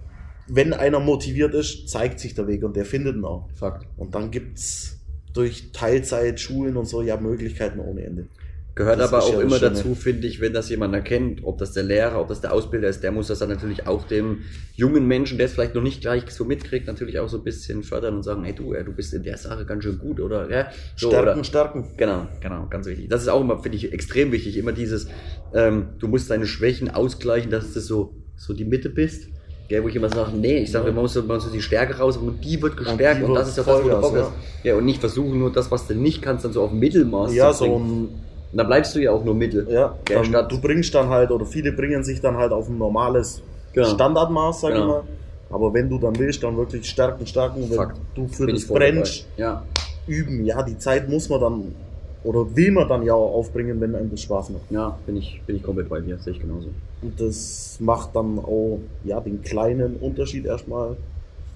wenn 0.47 0.73
einer 0.73 0.99
motiviert 0.99 1.53
ist, 1.53 1.89
zeigt 1.89 2.19
sich 2.19 2.33
der 2.35 2.47
Weg 2.47 2.63
und 2.63 2.75
der 2.75 2.85
findet 2.85 3.15
ihn 3.15 3.25
auch. 3.25 3.49
Fakt. 3.53 3.85
Und 3.97 4.15
dann 4.15 4.31
gibt's 4.31 4.97
durch 5.33 5.71
Teilzeit, 5.73 6.39
Schulen 6.39 6.77
und 6.77 6.85
so 6.85 7.01
ja 7.01 7.17
Möglichkeiten 7.17 7.79
ohne 7.79 8.03
Ende. 8.03 8.27
Gehört 8.75 8.99
Das 8.99 9.13
aber 9.13 9.23
auch 9.23 9.31
ja 9.33 9.39
immer 9.41 9.57
Schöne. 9.57 9.71
dazu, 9.71 9.95
finde 9.95 10.27
ich, 10.27 10.41
wenn 10.41 10.51
das 10.51 10.69
jemand 10.69 10.93
erkennt, 10.93 11.39
ob 11.43 11.57
das 11.59 11.71
der 11.71 11.83
Lehrer, 11.83 12.19
ob 12.19 12.27
das 12.27 12.41
der 12.41 12.51
Ausbilder 12.51 12.89
ist, 12.89 13.03
der 13.03 13.13
muss 13.13 13.27
das 13.27 13.39
dann 13.39 13.47
natürlich 13.47 13.87
auch 13.87 14.03
dem 14.05 14.39
jungen 14.75 15.07
Menschen, 15.07 15.37
der 15.37 15.45
es 15.45 15.53
vielleicht 15.53 15.75
noch 15.75 15.81
nicht 15.81 16.01
gleich 16.01 16.29
so 16.29 16.43
mitkriegt, 16.43 16.85
natürlich 16.85 17.17
auch 17.19 17.29
so 17.29 17.37
ein 17.37 17.43
bisschen 17.45 17.83
fördern 17.83 18.15
und 18.17 18.23
sagen, 18.23 18.43
hey 18.43 18.53
du, 18.53 18.73
ja, 18.73 18.83
du 18.83 18.91
bist 18.91 19.13
in 19.13 19.23
der 19.23 19.37
Sache 19.37 19.65
ganz 19.65 19.83
schön 19.85 19.97
gut 19.97 20.19
oder 20.19 20.49
ja, 20.51 20.67
so, 20.97 21.07
Stärken, 21.07 21.29
oder, 21.39 21.43
stärken. 21.45 21.85
Genau, 21.95 22.27
genau, 22.41 22.67
ganz 22.69 22.85
wichtig. 22.85 23.07
Das 23.07 23.21
ist 23.21 23.29
auch 23.29 23.39
immer, 23.39 23.59
finde 23.59 23.77
ich, 23.77 23.93
extrem 23.93 24.33
wichtig. 24.33 24.57
Immer 24.57 24.73
dieses, 24.73 25.07
ähm, 25.53 25.91
du 25.99 26.09
musst 26.09 26.29
deine 26.29 26.45
Schwächen 26.45 26.89
ausgleichen, 26.93 27.49
dass 27.51 27.71
du 27.73 27.79
so, 27.79 28.13
so 28.35 28.53
die 28.53 28.65
Mitte 28.65 28.89
bist. 28.89 29.29
Gell, 29.69 29.83
wo 29.83 29.87
ich 29.87 29.95
immer 29.95 30.09
sage, 30.09 30.31
nee, 30.35 30.57
ich 30.59 30.71
sage, 30.71 30.87
Ja. 30.89 30.93
man 30.93 31.03
muss, 31.03 31.15
man 31.15 31.25
muss 31.27 31.49
die 31.49 31.61
Stärke 31.61 31.97
raus 31.97 32.17
und 32.17 32.43
die 32.43 32.61
wird 32.61 32.75
gestärkt 32.75 33.21
und, 33.23 33.29
wird 33.29 33.37
das 33.39 33.47
ist 33.47 33.57
ja 33.57 33.63
das, 33.63 33.83
wo 33.83 33.87
du 33.87 34.01
Bock 34.01 34.15
hast. 34.17 34.31
Ja, 34.63 34.75
und 34.75 34.83
nicht 34.85 34.99
versuchen, 34.99 35.39
nur 35.39 35.51
das, 35.51 35.71
was 35.71 35.87
du 35.87 35.95
nicht 35.95 36.21
kannst, 36.21 36.43
dann 36.43 36.51
so 36.51 36.61
auf 36.61 36.71
Mittelmaß 36.73 37.33
Ja, 37.33 37.51
zu 37.53 37.57
so 37.59 37.65
bringen. 37.65 38.03
ein, 38.03 38.09
Und 38.55 38.59
dann 38.59 38.67
bleibst 38.67 38.95
du 38.95 38.99
ja 38.99 39.11
auch 39.11 39.21
nur 39.25 39.35
Mittel. 39.35 39.67
ja, 39.69 39.93
dann, 40.07 40.23
statt, 40.23 40.49
du 40.49 40.61
bringst 40.61 40.95
dann 40.95 41.09
halt, 41.09 41.29
oder 41.29 41.45
viele 41.45 41.73
bringen 41.73 42.05
sich 42.05 42.21
dann 42.21 42.37
halt 42.37 42.53
auf 42.53 42.69
ein 42.69 42.77
normales 42.77 43.41
Genau. 43.73 43.85
Standardmaß, 43.89 44.61
sag 44.61 44.69
ich 44.69 44.75
Genau. 44.75 44.87
mal. 44.87 45.03
Aber 45.49 45.73
wenn 45.73 45.89
du 45.89 45.99
dann 45.99 46.17
willst, 46.17 46.41
dann 46.41 46.55
wirklich 46.55 46.89
stärken, 46.89 47.27
stärken, 47.27 47.69
wenn 47.69 47.75
Fakt. 47.75 47.97
du 48.15 48.29
für 48.29 48.45
bin 48.45 48.55
das 48.55 48.63
ich 48.63 48.69
brennst, 48.69 49.27
Ja, 49.35 49.61
üben. 50.07 50.45
Ja, 50.45 50.63
die 50.63 50.77
Zeit 50.77 51.09
muss 51.09 51.27
man 51.27 51.41
dann 51.41 51.75
oder 52.23 52.55
will 52.55 52.71
man 52.71 52.87
dann 52.87 53.03
ja 53.03 53.13
auch 53.13 53.33
aufbringen, 53.35 53.81
wenn 53.81 53.93
einem 53.93 54.09
das 54.09 54.21
Spaß 54.21 54.51
macht. 54.51 54.71
ja, 54.71 54.97
bin 55.05 55.17
ich, 55.17 55.41
bin 55.45 55.57
ich 55.57 55.61
komplett 55.63 55.89
bei 55.89 55.99
dir, 55.99 56.17
sehe 56.19 56.31
ich 56.31 56.39
genauso. 56.39 56.69
Und 57.01 57.19
das 57.19 57.75
macht 57.81 58.15
dann 58.15 58.39
auch 58.39 58.79
ja, 59.03 59.19
den 59.19 59.41
kleinen 59.41 59.97
Unterschied 59.97 60.45
erstmal 60.45 60.95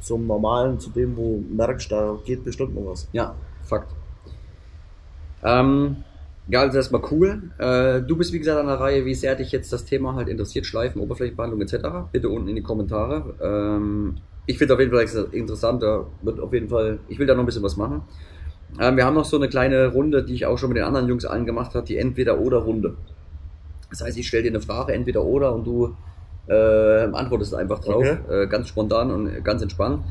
zum 0.02 0.28
normalen, 0.28 0.82
zu 0.82 0.90
dem, 0.90 1.16
wo 1.16 1.38
du 1.48 1.56
merkst, 1.56 1.90
da 1.90 2.18
geht 2.26 2.44
bestimmt 2.44 2.76
noch 2.76 2.92
was. 2.92 3.08
Ja, 3.14 3.36
Fakt. 3.64 3.88
Ähm, 5.44 6.04
ja, 6.50 6.62
also 6.62 6.78
erstmal 6.78 7.02
cool. 7.12 7.44
Äh, 7.60 8.02
du 8.02 8.18
bist 8.18 8.34
wie 8.34 8.40
gesagt 8.40 8.60
an 8.60 8.66
der 8.66 8.80
Reihe, 8.80 9.06
wie 9.06 9.14
sehr 9.14 9.36
dich 9.36 9.52
jetzt 9.52 9.72
das 9.72 9.86
Thema 9.86 10.16
halt 10.16 10.28
interessiert, 10.28 10.66
Schleifen, 10.66 11.00
Oberflächenbehandlung 11.00 11.62
etc. 11.62 12.10
Bitte 12.12 12.30
unten 12.30 12.48
in 12.48 12.56
die 12.56 12.64
Kommentare. 12.64 13.36
Ähm, 13.42 14.16
ich 14.48 14.58
finde 14.58 14.74
auf 14.74 14.80
jeden 14.80 14.92
Fall 14.92 15.28
interessant, 15.32 15.84
da 15.84 16.08
wird 16.24 16.40
auf 16.40 16.52
jeden 16.52 16.70
Fall, 16.70 17.00
ich 17.08 17.20
will 17.20 17.28
da 17.28 17.36
noch 17.36 17.44
ein 17.44 17.46
bisschen 17.46 17.62
was 17.62 17.78
machen. 17.78 18.02
Ähm, 18.80 18.98
wir 18.98 19.06
haben 19.06 19.14
noch 19.14 19.26
so 19.26 19.38
eine 19.38 19.48
kleine 19.48 19.88
Runde, 19.88 20.24
die 20.24 20.34
ich 20.34 20.48
auch 20.48 20.58
schon 20.58 20.70
mit 20.70 20.78
den 20.78 20.86
anderen 20.86 21.08
Jungs 21.08 21.24
allen 21.26 21.46
gemacht 21.46 21.76
habe, 21.76 21.86
die 21.86 21.98
Entweder-Oder-Runde. 21.98 22.96
Das 23.92 24.02
heißt, 24.02 24.18
ich 24.18 24.28
stelle 24.28 24.44
dir 24.44 24.50
eine 24.50 24.62
Frage, 24.62 24.94
entweder 24.94 25.24
oder, 25.24 25.54
und 25.54 25.66
du 25.66 25.96
äh, 26.48 27.04
antwortest 27.12 27.54
einfach 27.54 27.80
drauf. 27.80 28.04
Okay. 28.04 28.44
Äh, 28.44 28.48
ganz 28.48 28.68
spontan 28.70 29.12
und 29.12 29.44
ganz 29.44 29.62
entspannt. 29.62 30.04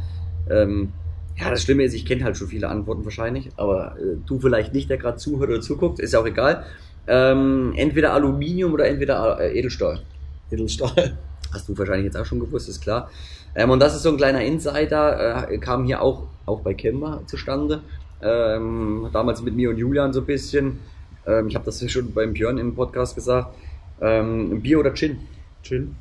Ähm, 0.49 0.93
ja, 1.39 1.51
das 1.51 1.63
Schlimme 1.63 1.85
ist, 1.85 1.95
ich 1.95 2.05
kenne 2.05 2.25
halt 2.25 2.37
schon 2.37 2.49
viele 2.49 2.69
Antworten 2.69 3.05
wahrscheinlich, 3.05 3.51
aber 3.57 3.97
äh, 3.99 4.17
du 4.27 4.41
vielleicht 4.41 4.75
nicht, 4.75 4.91
der 4.91 4.99
gerade 4.99 5.19
zuhört 5.19 5.51
oder 5.51 5.61
zuguckt, 5.61 6.01
ist 6.01 6.13
ja 6.13 6.21
auch 6.21 6.27
egal. 6.27 6.65
Ähm, 7.07 7.73
entweder 7.77 8.13
Aluminium 8.13 8.73
oder 8.73 8.87
entweder 8.87 9.41
äh, 9.41 9.59
Edelstahl. 9.59 10.03
Edelstahl. 10.51 11.17
Hast 11.53 11.69
du 11.69 11.79
wahrscheinlich 11.79 12.05
jetzt 12.05 12.17
auch 12.17 12.27
schon 12.27 12.41
gewusst, 12.41 12.69
ist 12.69 12.81
klar. 12.81 13.11
Ähm, 13.55 13.71
und 13.71 13.81
das 13.81 13.95
ist 13.95 14.03
so 14.03 14.11
ein 14.11 14.17
kleiner 14.17 14.43
Insider, 14.43 15.49
äh, 15.51 15.59
kam 15.59 15.85
hier 15.85 16.03
auch, 16.03 16.25
auch 16.45 16.61
bei 16.61 16.75
Kemba 16.75 17.23
zustande. 17.27 17.83
Ähm, 18.21 19.09
damals 19.13 19.41
mit 19.43 19.55
mir 19.55 19.71
und 19.71 19.79
Julian 19.79 20.13
so 20.13 20.21
ein 20.21 20.27
bisschen. 20.27 20.81
Ähm, 21.27 21.49
ich 21.49 21.55
habe 21.55 21.65
das 21.65 21.81
ja 21.81 21.89
schon 21.89 22.13
beim 22.13 22.33
Björn 22.33 22.59
im 22.59 22.75
Podcast 22.75 23.15
gesagt. 23.15 23.55
Ähm, 24.01 24.61
Bier 24.61 24.81
oder 24.81 24.93
Gin? 24.93 25.19
Gin. 25.63 25.95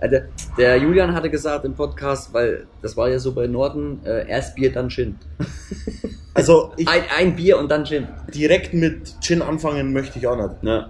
Also, 0.00 0.16
der 0.56 0.76
Julian 0.76 1.12
hatte 1.14 1.28
gesagt 1.28 1.64
im 1.64 1.74
Podcast, 1.74 2.32
weil 2.32 2.66
das 2.82 2.96
war 2.96 3.08
ja 3.08 3.18
so 3.18 3.32
bei 3.32 3.46
Norden, 3.48 4.00
äh, 4.04 4.28
erst 4.28 4.54
Bier, 4.54 4.72
dann 4.72 4.88
Gin. 4.88 5.16
Also 6.34 6.70
ich 6.76 6.86
Ein, 6.88 7.02
ein 7.18 7.34
Bier 7.36 7.58
und 7.58 7.68
dann 7.68 7.84
Gin. 7.84 8.06
direkt 8.32 8.72
mit 8.72 9.16
Gin 9.20 9.42
anfangen 9.42 9.92
möchte 9.92 10.20
ich 10.20 10.26
auch 10.28 10.36
nicht. 10.36 10.62
Ja. 10.62 10.88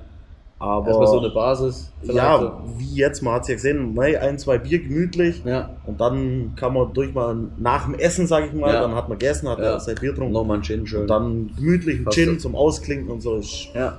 Aber 0.59 0.89
Erstmal 0.89 1.07
so 1.07 1.19
eine 1.21 1.31
Basis. 1.31 1.91
ja, 2.03 2.63
wie 2.77 2.97
jetzt, 2.97 3.23
man 3.23 3.35
hat 3.35 3.43
es 3.43 3.49
ja 3.49 3.55
gesehen, 3.55 3.95
mei, 3.95 4.21
ein, 4.21 4.39
zwei 4.39 4.59
Bier 4.59 4.81
gemütlich. 4.83 5.41
so. 5.43 5.49
Ja. 5.49 5.71
Und 5.87 6.01
dann 6.01 6.53
kann 6.57 6.75
man 6.75 6.93
durch 6.93 7.15
mal 7.15 7.35
nach 7.57 7.87
dem 7.87 7.95
Essen, 7.95 8.27
sage 8.27 8.47
ich 8.49 8.53
mal, 8.53 8.75
Ja. 8.75 8.81
dann 8.83 8.95
hat 8.95 9.09
man 9.09 9.19
gegessen, 9.19 9.49
hat 9.49 9.59
Ja. 9.61 9.79
sein 9.81 9.95
Bier 9.95 10.11
getrunken. 10.11 10.33
Nochmal 10.35 10.59
ein 10.59 10.63
Gin 10.65 10.87
schön. 10.87 11.03
Und 11.03 11.07
dann 11.09 11.51
gemütlich 11.57 12.01
ein 12.01 12.11
Gin 12.11 12.35
so. 12.35 12.41
zum 12.49 12.55
Ausklinken 12.57 13.09
und 13.09 13.23
so. 13.23 13.37
Ist, 13.37 13.69
ja. 13.75 13.99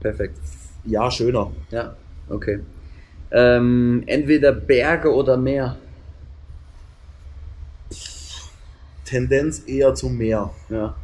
Perfekt. 0.00 0.38
ja, 0.84 1.10
schöner. 1.10 1.50
Ja. 1.70 1.94
Okay. 2.30 2.60
Ähm, 3.30 4.02
entweder 4.06 4.52
Berge 4.52 5.12
oder 5.12 5.36
Meer. 5.36 5.76
Tendenz 9.04 9.62
eher 9.66 9.94
zum 9.94 10.16
Meer. 10.16 10.50
Ja. 10.68 10.94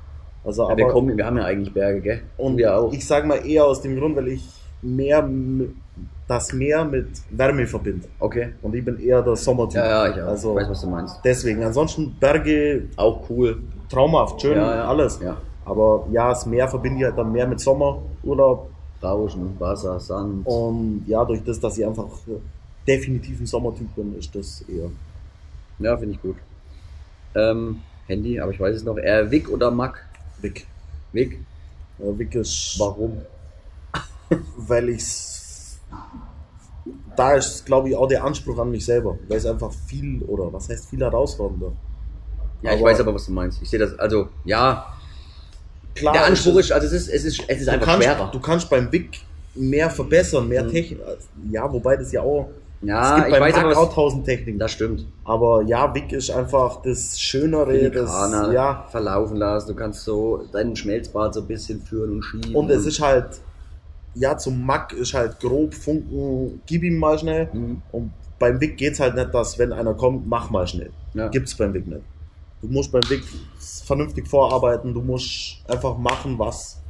Also, 0.45 0.63
ja 0.63 0.69
aber 0.69 0.77
wir, 0.77 0.89
kommen, 0.89 1.17
wir 1.17 1.25
haben 1.25 1.39
ja 1.39 1.45
eigentlich 1.45 1.73
Berge, 1.73 2.01
gell? 2.01 2.21
und 2.37 2.57
wir 2.57 2.77
auch. 2.77 2.93
ich 2.93 3.07
sage 3.07 3.27
mal 3.27 3.47
eher 3.47 3.65
aus 3.65 3.81
dem 3.81 3.97
Grund, 3.97 4.17
weil 4.17 4.29
ich 4.29 4.43
mehr 4.83 5.29
das 6.27 6.53
Meer 6.53 6.85
mit 6.85 7.09
Wärme 7.31 7.67
verbinde. 7.67 8.09
Okay. 8.19 8.55
Und 8.63 8.75
ich 8.75 8.85
bin 8.85 8.99
eher 8.99 9.23
der 9.23 9.37
Sommertyp. 9.37 9.77
Ja, 9.77 10.07
ja, 10.07 10.13
ich 10.13 10.23
auch. 10.23 10.29
Also 10.29 10.51
ich 10.53 10.63
weiß, 10.63 10.71
was 10.71 10.81
du 10.81 10.89
meinst. 10.89 11.21
deswegen. 11.25 11.63
Ansonsten 11.63 12.17
Berge 12.19 12.89
Auch 12.97 13.29
cool. 13.31 13.59
traumhaft, 13.89 14.41
schön, 14.41 14.57
Ja, 14.57 14.75
ja. 14.75 14.85
alles. 14.89 15.21
Ja. 15.23 15.37
Aber 15.65 16.07
ja, 16.11 16.31
das 16.31 16.47
Meer 16.47 16.67
verbinde 16.69 16.99
ich 16.99 17.05
halt 17.05 17.19
dann 17.19 17.31
mehr 17.31 17.47
mit 17.47 17.61
Sommerurlaub. 17.61 18.71
Rauschen, 19.03 19.59
Wasser, 19.59 19.99
Sand. 20.01 20.47
Und 20.47 21.05
ja, 21.07 21.25
durch 21.25 21.43
das, 21.45 21.59
dass 21.61 21.77
ich 21.79 21.87
einfach 21.87 22.09
definitiv 22.87 23.41
ein 23.41 23.47
Sommertyp 23.47 23.95
bin, 23.97 24.17
ist 24.19 24.35
das 24.35 24.63
eher. 24.69 24.91
Ja, 25.79 25.97
finde 25.97 26.15
ich 26.15 26.23
gut. 26.23 26.37
Ähm, 27.35 27.81
Handy, 28.07 28.39
aber 28.41 28.53
ich 28.53 28.61
weiß 28.61 28.77
es 28.77 28.85
noch. 28.85 28.97
Eher 28.99 29.31
Wick 29.31 29.49
oder 29.49 29.71
Mac? 29.71 30.05
Wick. 30.41 30.67
Wick. 31.13 31.39
Ja, 31.99 32.19
Wick 32.19 32.35
ist, 32.35 32.77
Warum? 32.79 33.23
weil 34.57 34.89
ich's. 34.91 35.81
Da 37.17 37.35
ist, 37.35 37.67
glaube 37.67 37.91
ich, 37.91 37.97
auch 37.97 38.07
der 38.09 38.25
Anspruch 38.25 38.59
an 38.59 38.71
mich 38.71 38.85
selber. 38.85 39.19
Weil 39.29 39.37
es 39.39 39.47
einfach 39.47 39.73
viel, 39.73 40.23
oder 40.23 40.53
was 40.53 40.69
heißt 40.69 40.89
viel 40.89 41.01
herausfordernder. 41.01 41.73
Ja, 42.63 42.71
ich 42.73 42.79
Aber- 42.81 42.91
weiß 42.91 43.01
aber, 43.01 43.15
was 43.15 43.27
du 43.27 43.33
meinst. 43.33 43.61
Ich 43.63 43.69
sehe 43.71 43.79
das, 43.79 43.99
also, 43.99 44.29
ja, 44.45 44.92
Klar, 45.95 46.13
der 46.15 46.27
Anspruch 46.27 46.57
es 46.59 46.67
ist, 46.67 46.73
also 46.73 46.87
es 46.87 46.93
ist, 46.93 47.09
es 47.09 47.25
ist, 47.25 47.45
es 47.49 47.61
ist 47.63 47.69
einfach 47.69 47.87
kannst, 47.87 48.05
schwerer. 48.07 48.31
Du 48.33 48.41
kannst 48.41 48.71
beim 48.71 48.91
Wick 48.93 49.21
mehr 49.55 49.91
verbessern, 49.91 50.49
mehr 50.49 50.65
Mhm. 50.65 50.71
Technik. 50.71 51.01
Ja, 51.51 51.71
wobei 51.73 51.97
das 51.97 52.13
ja 52.13 52.23
auch. 52.23 52.49
Ja, 52.85 53.19
es 53.19 53.25
gibt 53.25 53.37
ich 53.37 53.41
weiß 53.41 53.77
auch 53.77 53.95
tausend 53.95 54.25
Techniken. 54.25 54.59
das 54.59 54.73
stimmt. 54.73 55.07
Aber 55.25 55.63
ja, 55.63 55.95
Wick 55.95 56.11
ist 56.13 56.31
einfach 56.31 56.83
das 56.83 57.21
Schönere, 57.21 57.91
das, 57.91 58.11
ja. 58.53 58.87
verlaufen 58.91 59.37
lassen. 59.37 59.69
Du 59.69 59.75
kannst 59.77 60.03
so 60.05 60.49
deinen 60.53 60.75
Schmelzbad 60.75 61.35
so 61.35 61.41
ein 61.43 61.47
bisschen 61.47 61.81
führen 61.81 62.13
und 62.17 62.23
schieben. 62.25 62.55
Und 62.57 62.71
es 62.71 62.85
ist 62.85 63.01
halt, 63.01 63.41
ja, 64.15 64.37
zum 64.37 64.65
Mack 64.67 64.93
ist 64.95 65.15
halt 65.15 65.39
grob 65.39 65.75
Funken, 65.75 66.61
gib 66.67 66.83
ihm 66.83 66.97
mal 66.99 67.17
schnell. 67.19 67.49
Mhm. 67.53 67.83
Und 67.93 68.13
beim 68.41 68.61
Wick 68.61 68.77
geht's 68.79 68.99
halt 68.99 69.15
nicht, 69.15 69.33
dass 69.33 69.59
wenn 69.61 69.73
einer 69.73 69.95
kommt, 69.95 70.27
mach 70.27 70.51
mal 70.51 70.67
schnell. 70.67 70.91
Ja. 71.15 71.29
Gibt's 71.29 71.55
beim 71.55 71.73
Wick 71.75 71.87
nicht. 71.87 72.03
Du 72.63 72.69
musst 72.69 72.93
beim 72.93 73.03
Wick 73.11 73.25
vernünftig 73.85 74.27
vorarbeiten, 74.29 74.95
du 74.95 75.03
musst 75.03 75.63
einfach 75.69 75.99
machen, 75.99 76.39
was 76.39 76.81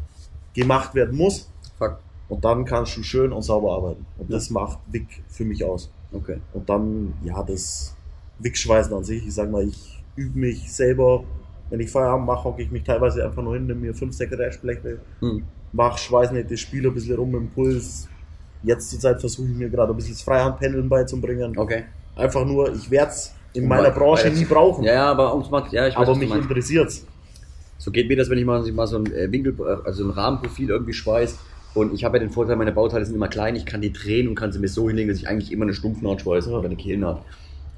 gemacht 0.55 0.95
werden 0.95 1.17
muss. 1.17 1.51
Fuck. 1.79 1.99
Und 2.29 2.45
dann 2.45 2.65
kannst 2.65 2.97
du 2.97 3.03
schön 3.03 3.33
und 3.33 3.43
sauber 3.43 3.75
arbeiten. 3.77 4.05
Und 4.19 4.31
Ja. 4.31 4.37
das 4.37 4.51
macht 4.51 4.79
Wick 4.91 5.23
für 5.29 5.45
mich 5.45 5.65
aus. 5.65 5.91
Okay. 6.13 6.39
Und 6.53 6.69
dann, 6.69 7.15
ja, 7.25 7.43
das 7.43 7.97
Wickschweißen 8.39 8.93
an 8.95 9.03
sich. 9.05 9.27
Ich 9.27 9.35
sag 9.35 9.51
mal, 9.51 9.67
ich 9.67 10.03
übe 10.17 10.39
mich 10.39 10.71
selber. 10.73 11.25
Wenn 11.71 11.81
ich 11.81 11.91
Feierabend 11.91 12.27
mache, 12.27 12.45
hocke 12.45 12.61
ich 12.63 12.71
mich 12.71 12.85
teilweise 12.85 13.25
einfach 13.25 13.43
nur 13.43 13.55
hin, 13.55 13.67
nehme 13.67 13.81
mir 13.81 13.95
fünf 13.95 14.15
Sekretärsplechte, 14.15 15.01
Hm. 15.21 15.43
mach, 15.73 15.97
schweiß 15.97 16.31
nicht 16.33 16.51
das 16.51 16.61
Spiel 16.61 16.87
ein 16.87 16.93
bisschen 16.93 17.17
rum 17.17 17.33
dem 17.33 17.49
Puls. 17.49 18.09
Jetzt 18.63 18.91
zur 18.91 19.01
Zeit 19.01 19.21
versuche 19.21 19.49
ich 19.49 19.57
mir 19.57 19.71
gerade 19.71 19.91
ein 19.93 19.97
bisschen 19.97 20.13
das 20.13 20.21
Freihandpendeln 20.23 20.87
beizubringen. 20.91 21.57
Okay. 21.57 21.85
Einfach 22.15 22.45
nur, 22.45 22.75
ich 22.75 22.91
werde 22.91 23.13
es 23.13 23.33
in 23.55 23.69
meiner 23.69 23.91
bei- 23.91 23.99
Branche 23.99 24.29
bei- 24.31 24.37
nie 24.37 24.45
brauchen. 24.45 24.85
Ja, 24.85 24.93
ja, 24.95 25.11
aber 25.11 25.33
ums 25.35 25.51
mal, 25.51 25.65
ja, 25.71 25.87
ich 25.87 25.97
weiß, 25.97 26.09
aber 26.09 26.17
mich 26.17 26.35
interessiert's. 26.35 27.07
So 27.79 27.91
geht 27.91 28.09
mir 28.09 28.17
das, 28.17 28.31
wenn 28.31 28.39
ich 28.39 28.45
mal, 28.45 28.63
mal 28.73 28.87
so 28.87 28.97
ein 28.99 29.07
äh, 29.13 29.31
Winkel, 29.33 29.55
äh, 29.61 29.87
also 29.87 30.05
ein 30.05 30.11
Rahmenprofil 30.11 30.71
irgendwie 30.71 30.93
schweiß. 30.93 31.39
Und 31.75 31.95
ich 31.95 32.05
habe 32.05 32.19
ja 32.19 32.23
den 32.25 32.31
Vorteil, 32.31 32.57
meine 32.57 32.73
Bauteile 32.73 33.05
sind 33.05 33.15
immer 33.15 33.29
klein, 33.29 33.57
ich 33.57 33.65
kann 33.67 33.81
die 33.81 33.93
drehen 33.93 34.29
und 34.29 34.35
kann 34.35 34.53
sie 34.53 34.59
mir 34.59 34.69
so 34.69 34.89
hinlegen, 34.89 35.09
dass 35.09 35.19
ich 35.19 35.27
eigentlich 35.29 35.51
immer 35.51 35.65
eine 35.65 35.73
Stumpfnaht 35.75 36.21
schweiße 36.21 36.51
Ja. 36.51 36.57
oder 36.59 36.67
eine 36.67 36.77
Kehlnaht. 36.77 37.23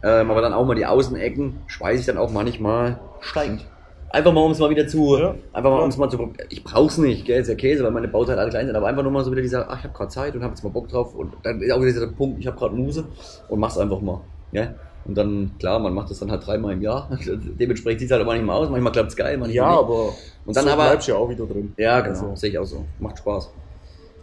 Ähm, 0.03 0.31
aber 0.31 0.43
dann 0.43 0.53
auch 0.53 0.67
mal 0.67 0.75
die 0.75 0.85
Außenecken 0.85 1.55
schweiße 1.69 2.01
ich 2.01 2.07
dann 2.07 2.19
auch 2.19 2.31
manchmal 2.31 2.99
steigend. 3.21 3.65
Einfach 4.11 4.33
mal, 4.33 4.43
um 4.43 4.51
es 4.53 4.59
mal 4.59 4.69
wieder 4.71 4.87
zu, 4.87 5.17
Ja. 5.19 5.35
einfach 5.53 5.71
mal, 5.71 5.81
um 5.81 5.89
es 5.89 5.97
mal 5.97 6.11
zu, 6.11 6.33
ich 6.51 6.63
brauch's 6.63 6.99
nicht, 6.99 7.25
gell, 7.25 7.41
ist 7.41 7.49
ja 7.49 7.55
Käse, 7.55 7.83
weil 7.85 7.91
meine 7.93 8.09
Bauteile 8.09 8.41
alle 8.41 8.51
klein 8.51 8.67
sind, 8.67 8.77
aber 8.77 8.87
einfach 8.89 9.03
nur 9.03 9.11
mal 9.13 9.25
so 9.25 9.31
wieder 9.33 9.43
dieser, 9.43 9.71
ach, 9.71 9.79
ich 9.79 9.85
habe 9.85 9.95
gerade 9.95 10.11
Zeit 10.11 10.35
und 10.37 10.43
habe 10.43 10.53
jetzt 10.55 10.63
mal 10.63 10.71
Bock 10.71 10.89
drauf 10.89 11.15
und 11.15 11.33
dann 11.43 11.61
ist 11.63 11.73
auch 11.73 11.79
wieder 11.81 11.93
dieser 11.93 12.07
Punkt, 12.09 12.39
ich 12.41 12.47
habe 12.47 12.57
gerade 12.59 12.75
Muse 12.77 13.05
und 13.49 13.59
mach's 13.61 13.79
einfach 13.79 14.01
mal, 14.01 14.21
ja. 14.53 14.75
Und 15.05 15.15
dann, 15.17 15.51
klar, 15.59 15.79
man 15.79 15.93
macht 15.93 16.11
das 16.11 16.19
dann 16.21 16.31
halt 16.31 16.47
dreimal 16.47 16.73
im 16.73 16.81
Jahr, 16.83 17.11
dementsprechend 17.61 18.01
sieht's 18.01 18.13
halt 18.13 18.23
aber 18.23 18.33
manchmal 18.33 18.57
aus, 18.57 18.71
manchmal 18.71 18.93
klappt's 18.93 19.15
geil, 19.17 19.37
manchmal 19.37 19.55
Ja, 19.55 19.69
nicht. 19.71 19.79
aber 19.79 20.15
Und 20.47 20.57
dann 20.57 20.65
so 20.65 20.71
aber- 20.71 20.85
bleibst 20.85 21.09
du 21.09 21.13
ja 21.13 21.19
auch 21.19 21.29
wieder 21.29 21.45
drin. 21.47 21.75
Ja, 21.77 22.01
genau. 22.01 22.11
Also, 22.15 22.37
Sehe 22.37 22.51
ich 22.51 22.59
auch 22.59 22.65
so. 22.65 22.85
Macht 22.99 23.19
Spaß. 23.19 23.51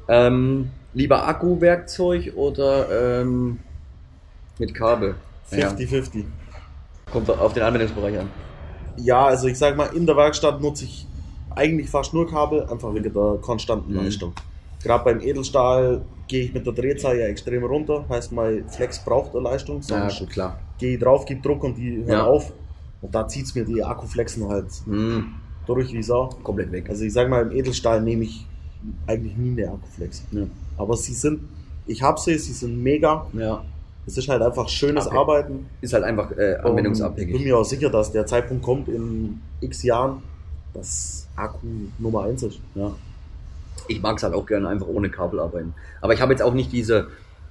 Ähm, 0.08 0.70
lieber 0.94 1.28
Akkuwerkzeug 1.28 2.34
oder 2.36 3.22
ähm, 3.22 3.60
mit 4.58 4.74
Kabel? 4.74 5.16
Ja, 5.52 5.70
50-50. 5.70 6.26
kommt 7.12 7.30
auf 7.30 7.54
den 7.54 7.64
Anwendungsbereich 7.64 8.18
an. 8.20 8.30
Ja, 8.98 9.26
also 9.26 9.48
ich 9.48 9.58
sag 9.58 9.78
mal, 9.78 9.88
in 9.96 10.06
der 10.06 10.16
Werkstatt 10.18 10.62
nutze 10.62 10.86
ich 10.86 11.06
eigentlich 11.56 11.90
fast 11.90 12.14
nur 12.14 12.28
Kabel, 12.30 12.64
einfach 12.66 12.94
wegen 12.94 13.14
der 13.14 13.38
konstanten 13.42 13.92
Mhm. 13.94 14.04
Leistung. 14.04 14.34
Gerade 14.84 15.04
beim 15.04 15.20
Edelstahl 15.22 16.02
gehe 16.28 16.46
ich 16.46 16.54
mit 16.54 16.66
der 16.66 16.74
Drehzahl 16.74 17.18
ja 17.18 17.26
extrem 17.28 17.64
runter, 17.64 18.06
heißt 18.10 18.32
mein 18.32 18.68
Flex 18.70 19.04
braucht 19.04 19.36
eine 19.36 19.44
Leistung, 19.44 19.78
Ja, 19.82 20.10
sonst 20.10 20.20
gut, 20.20 20.30
klar. 20.32 20.60
gehe 20.78 20.94
ich 20.96 21.00
drauf, 21.00 21.26
gebe 21.26 21.42
Druck 21.42 21.64
und 21.64 21.78
die 21.78 21.98
hören 21.98 22.08
Ja. 22.10 22.24
auf. 22.26 22.54
Und 23.02 23.14
da 23.16 23.28
zieht's 23.28 23.54
mir 23.56 23.66
die 23.66 23.84
Akkuflexen 23.84 24.48
halt 24.48 24.68
Hm, 24.86 25.26
durch 25.66 25.92
wie 25.94 26.04
Sau. 26.04 26.30
komplett 26.44 26.72
weg. 26.72 26.90
Also 26.90 27.04
ich 27.04 27.14
sag 27.14 27.30
mal, 27.30 27.44
im 27.44 27.52
Edelstahl 27.52 28.02
nehme 28.02 28.24
ich 28.24 28.46
eigentlich 29.08 29.36
nie 29.38 29.62
eine 29.62 29.72
Akkuflex. 29.74 30.24
Ja. 30.32 30.44
Aber 30.78 30.96
sie 30.96 31.14
sind, 31.14 31.42
ich 31.88 32.02
habe 32.02 32.20
sie, 32.20 32.38
sie 32.38 32.54
sind 32.54 32.82
mega. 32.82 33.26
ja. 33.34 33.64
Es 34.08 34.18
ist 34.18 34.28
halt 34.30 34.42
einfach 34.42 34.68
schönes 34.68 35.06
Okay. 35.06 35.16
Arbeiten. 35.16 35.68
Ist 35.80 35.94
halt 35.94 36.04
einfach 36.04 36.32
äh, 36.32 36.58
Und 36.64 36.72
anwendungsabhängig. 36.72 37.34
bin 37.36 37.44
mir 37.44 37.56
auch 37.60 37.64
sicher, 37.64 37.88
dass 37.92 38.12
der 38.12 38.26
Zeitpunkt 38.26 38.64
kommt 38.64 38.88
in 38.88 39.40
x 39.62 39.84
Jahren, 39.84 40.24
dass 40.74 41.28
Akku 41.36 41.68
Nummer 42.00 42.24
1 42.24 42.42
ist. 42.42 42.60
Ja. 42.74 42.92
Ich 43.88 44.02
mag 44.02 44.18
es 44.18 44.24
halt 44.24 44.34
auch 44.34 44.46
gerne 44.46 44.68
einfach 44.70 44.88
ohne 44.88 45.10
Kabel 45.10 45.40
arbeiten. 45.40 45.74
Aber 46.02 46.14
ich 46.14 46.22
habe 46.22 46.32
jetzt 46.34 46.42
auch 46.42 46.54
nicht 46.54 46.72
diese, 46.72 47.08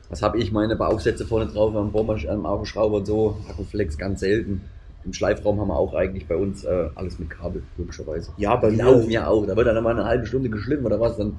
was 0.09 0.23
habe 0.23 0.39
ich, 0.39 0.53
meine 0.53 0.77
Bauchsätze 0.77 1.27
vorne 1.27 1.47
drauf 1.47 1.75
am 1.75 1.93
Bohrmasch- 1.93 2.27
am 2.29 2.47
Akkuschrauber 2.47 2.99
und 2.99 3.07
so. 3.07 3.37
Akkuflex 3.49 3.99
ganz 3.99 4.21
selten. 4.21 4.63
Im 5.05 5.13
Schleifraum 5.13 5.59
haben 5.61 5.69
wir 5.69 5.77
auch 5.77 5.95
eigentlich 5.95 6.27
bei 6.29 6.37
uns 6.37 6.65
äh, 6.65 6.89
alles 6.95 7.19
mit 7.19 7.31
Kabel, 7.31 7.63
logischerweise. 7.79 8.33
Ja, 8.37 8.57
bei 8.57 8.71
mir. 8.71 8.85
laufen 8.85 9.11
ja 9.11 9.27
auch. 9.29 9.47
Da 9.47 9.57
wird 9.57 9.67
dann 9.67 9.83
mal 9.83 9.91
eine 9.91 10.05
halbe 10.05 10.27
Stunde 10.27 10.51
geschliffen 10.51 10.85
oder 10.85 11.01
was. 11.01 11.17
Dann 11.17 11.39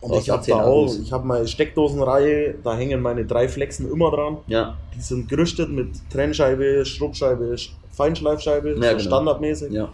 Und 0.00 0.14
ich 0.16 0.30
habe 0.30 0.42
da 0.46 0.62
auch, 0.64 0.92
ich 0.94 1.12
habe 1.12 1.26
meine 1.26 1.46
Steckdosenreihe, 1.48 2.54
da 2.62 2.76
hängen 2.76 3.00
meine 3.00 3.24
drei 3.24 3.48
Flexen 3.48 3.90
immer 3.90 4.10
dran. 4.10 4.38
Ja, 4.46 4.76
Die 4.96 5.00
sind 5.00 5.28
gerüstet 5.28 5.70
mit 5.70 5.88
Trennscheibe, 6.10 6.84
Schrubbscheibe, 6.84 7.56
Feinschleifscheibe, 7.90 8.70
Ja, 8.70 8.74
so 8.74 8.80
genau. 8.90 8.98
standardmäßig. 9.00 9.72
ja. 9.72 9.88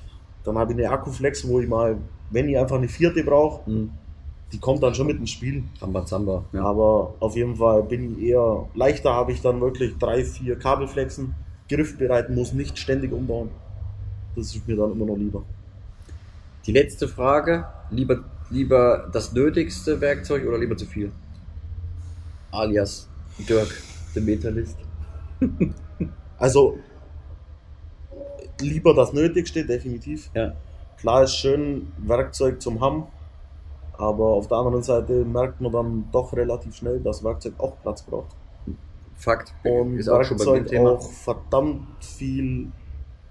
Dann 0.45 0.57
habe 0.59 0.73
ich 0.73 0.79
eine 0.79 0.91
Akkuflex, 0.91 1.47
wo 1.49 1.61
ich 1.61 1.69
mal, 1.69 1.97
wenn 2.31 2.49
ich 2.49 2.57
einfach 2.59 2.77
eine 2.77 2.89
vierte 2.89 3.23
brauche, 3.25 3.67
Hm. 3.67 3.91
Die 4.53 4.59
kommt 4.59 4.83
dann 4.83 4.95
schon 4.95 5.07
mit 5.07 5.19
ins 5.19 5.31
Spiel. 5.31 5.65
Rambazamba. 5.81 6.45
Ja. 6.53 6.65
Aber 6.65 7.15
auf 7.21 7.37
jeden 7.37 7.57
Fall 7.57 7.83
bin 7.83 8.19
ich 8.19 8.29
eher 8.29 8.69
leichter, 8.75 9.13
habe 9.13 9.33
ich 9.33 9.43
dann 9.43 9.61
wirklich 9.61 9.97
drei, 9.99 10.25
vier 10.25 10.59
Kabelflexen, 10.59 11.35
griffbereit, 11.69 12.31
muss 12.31 12.53
nicht 12.53 12.79
ständig 12.79 13.13
umbauen. 13.13 13.51
Das 14.35 14.55
ist 14.55 14.67
mir 14.67 14.77
dann 14.77 14.93
immer 14.93 15.07
noch 15.07 15.17
lieber. 15.17 15.45
Die 16.67 16.73
letzte 16.73 17.09
Frage, 17.09 17.67
lieber, 17.91 18.25
lieber 18.51 19.09
das 19.13 19.33
nötigste 19.33 20.01
Werkzeug 20.01 20.47
oder 20.47 20.59
lieber 20.59 20.77
zu 20.77 20.87
viel? 20.87 21.13
Alias 22.51 23.09
Dirk, 23.49 23.83
der 24.15 24.23
Metalist. 24.23 24.77
Also 26.41 26.79
lieber 28.61 28.95
das 28.95 29.13
Nötigste, 29.13 29.65
definitiv. 29.65 30.31
Ja. 30.35 30.55
Klar 30.99 31.25
ist 31.25 31.35
schön, 31.35 31.93
Werkzeug 31.99 32.63
zum 32.63 32.81
haben, 32.81 33.05
aber 33.99 34.25
auf 34.27 34.47
der 34.49 34.57
anderen 34.59 34.83
Seite 34.83 35.25
merkt 35.25 35.61
man 35.61 35.73
dann 35.73 36.05
doch 36.13 36.33
relativ 36.33 36.75
schnell, 36.77 37.01
dass 37.01 37.23
Werkzeug 37.23 37.55
auch 37.59 37.73
Platz 37.83 38.03
braucht. 38.03 38.29
Fakt. 39.17 39.53
Und 39.65 39.99
ist 39.99 40.09
auch 40.09 40.23
schon 40.25 40.39
Werkzeug 40.39 40.67
Thema. 40.69 40.93
auch 40.93 41.03
verdammt 41.03 41.83
viel 42.05 42.69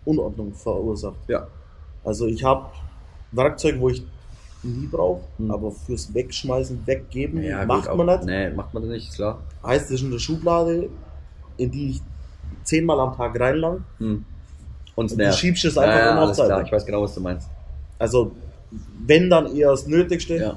Unordnung 0.05 0.53
verursacht. 0.53 1.15
Ja. 1.27 1.47
Also 2.03 2.25
ich 2.27 2.43
habe 2.43 2.65
Werkzeug, 3.31 3.75
wo 3.79 3.89
ich 3.89 4.05
nie 4.63 4.87
brauche, 4.87 5.21
Hm. 5.37 5.51
aber 5.51 5.71
fürs 5.71 6.13
Wegschmeißen, 6.13 6.81
Weggeben 6.85 7.41
ja 7.41 7.65
macht 7.65 7.87
gut, 7.87 7.97
man 7.97 8.09
auch- 8.09 8.15
nicht. 8.17 8.25
Nee, 8.25 8.49
macht 8.49 8.73
man 8.73 8.87
nicht, 8.87 9.07
ist 9.09 9.15
klar. 9.15 9.39
Heißt, 9.65 9.85
es 9.85 9.91
ist 9.91 10.01
in 10.01 10.11
der 10.11 10.19
Schublade, 10.19 10.89
in 11.57 11.71
die 11.71 11.91
ich 11.91 12.01
zehnmal 12.63 12.99
am 12.99 13.15
Tag 13.15 13.39
reinlang. 13.39 13.85
Hm. 13.99 14.25
Und 14.95 15.11
Und 15.11 15.19
du 15.19 15.31
schiebst 15.31 15.63
es 15.65 15.77
einfach 15.77 15.95
ja, 15.95 16.05
ja, 16.07 16.19
alles 16.21 16.37
klar. 16.37 16.61
Ich 16.63 16.71
weiß 16.71 16.85
genau, 16.85 17.03
was 17.03 17.13
du 17.13 17.21
meinst. 17.21 17.49
Also 17.99 18.31
wenn 19.05 19.29
dann 19.29 19.55
eher 19.55 19.71
das 19.71 19.87
Nötigste 19.87 20.35
Ja, 20.37 20.55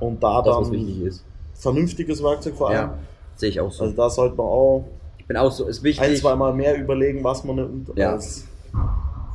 und 0.00 0.22
da 0.22 0.42
das, 0.42 0.56
dann 0.56 0.72
wichtig 0.72 1.02
ist. 1.02 1.24
vernünftiges 1.54 2.22
Werkzeug 2.22 2.54
vor 2.54 2.68
allem. 2.70 2.76
Ja, 2.78 2.98
sehe 3.36 3.48
ich 3.50 3.60
auch 3.60 3.72
so. 3.72 3.84
Also 3.84 3.96
da 3.96 4.10
sollte 4.10 4.36
man 4.36 4.46
auch 4.46 4.84
ich 5.18 5.26
bin 5.26 5.36
auch 5.36 5.52
so, 5.52 5.66
ist 5.66 5.82
wichtig. 5.82 6.02
ein, 6.04 6.16
zweimal 6.16 6.52
mehr 6.52 6.76
überlegen, 6.78 7.22
was 7.22 7.44
man 7.44 7.56
nimmt, 7.56 7.90
Ja. 7.96 8.12
als 8.12 8.44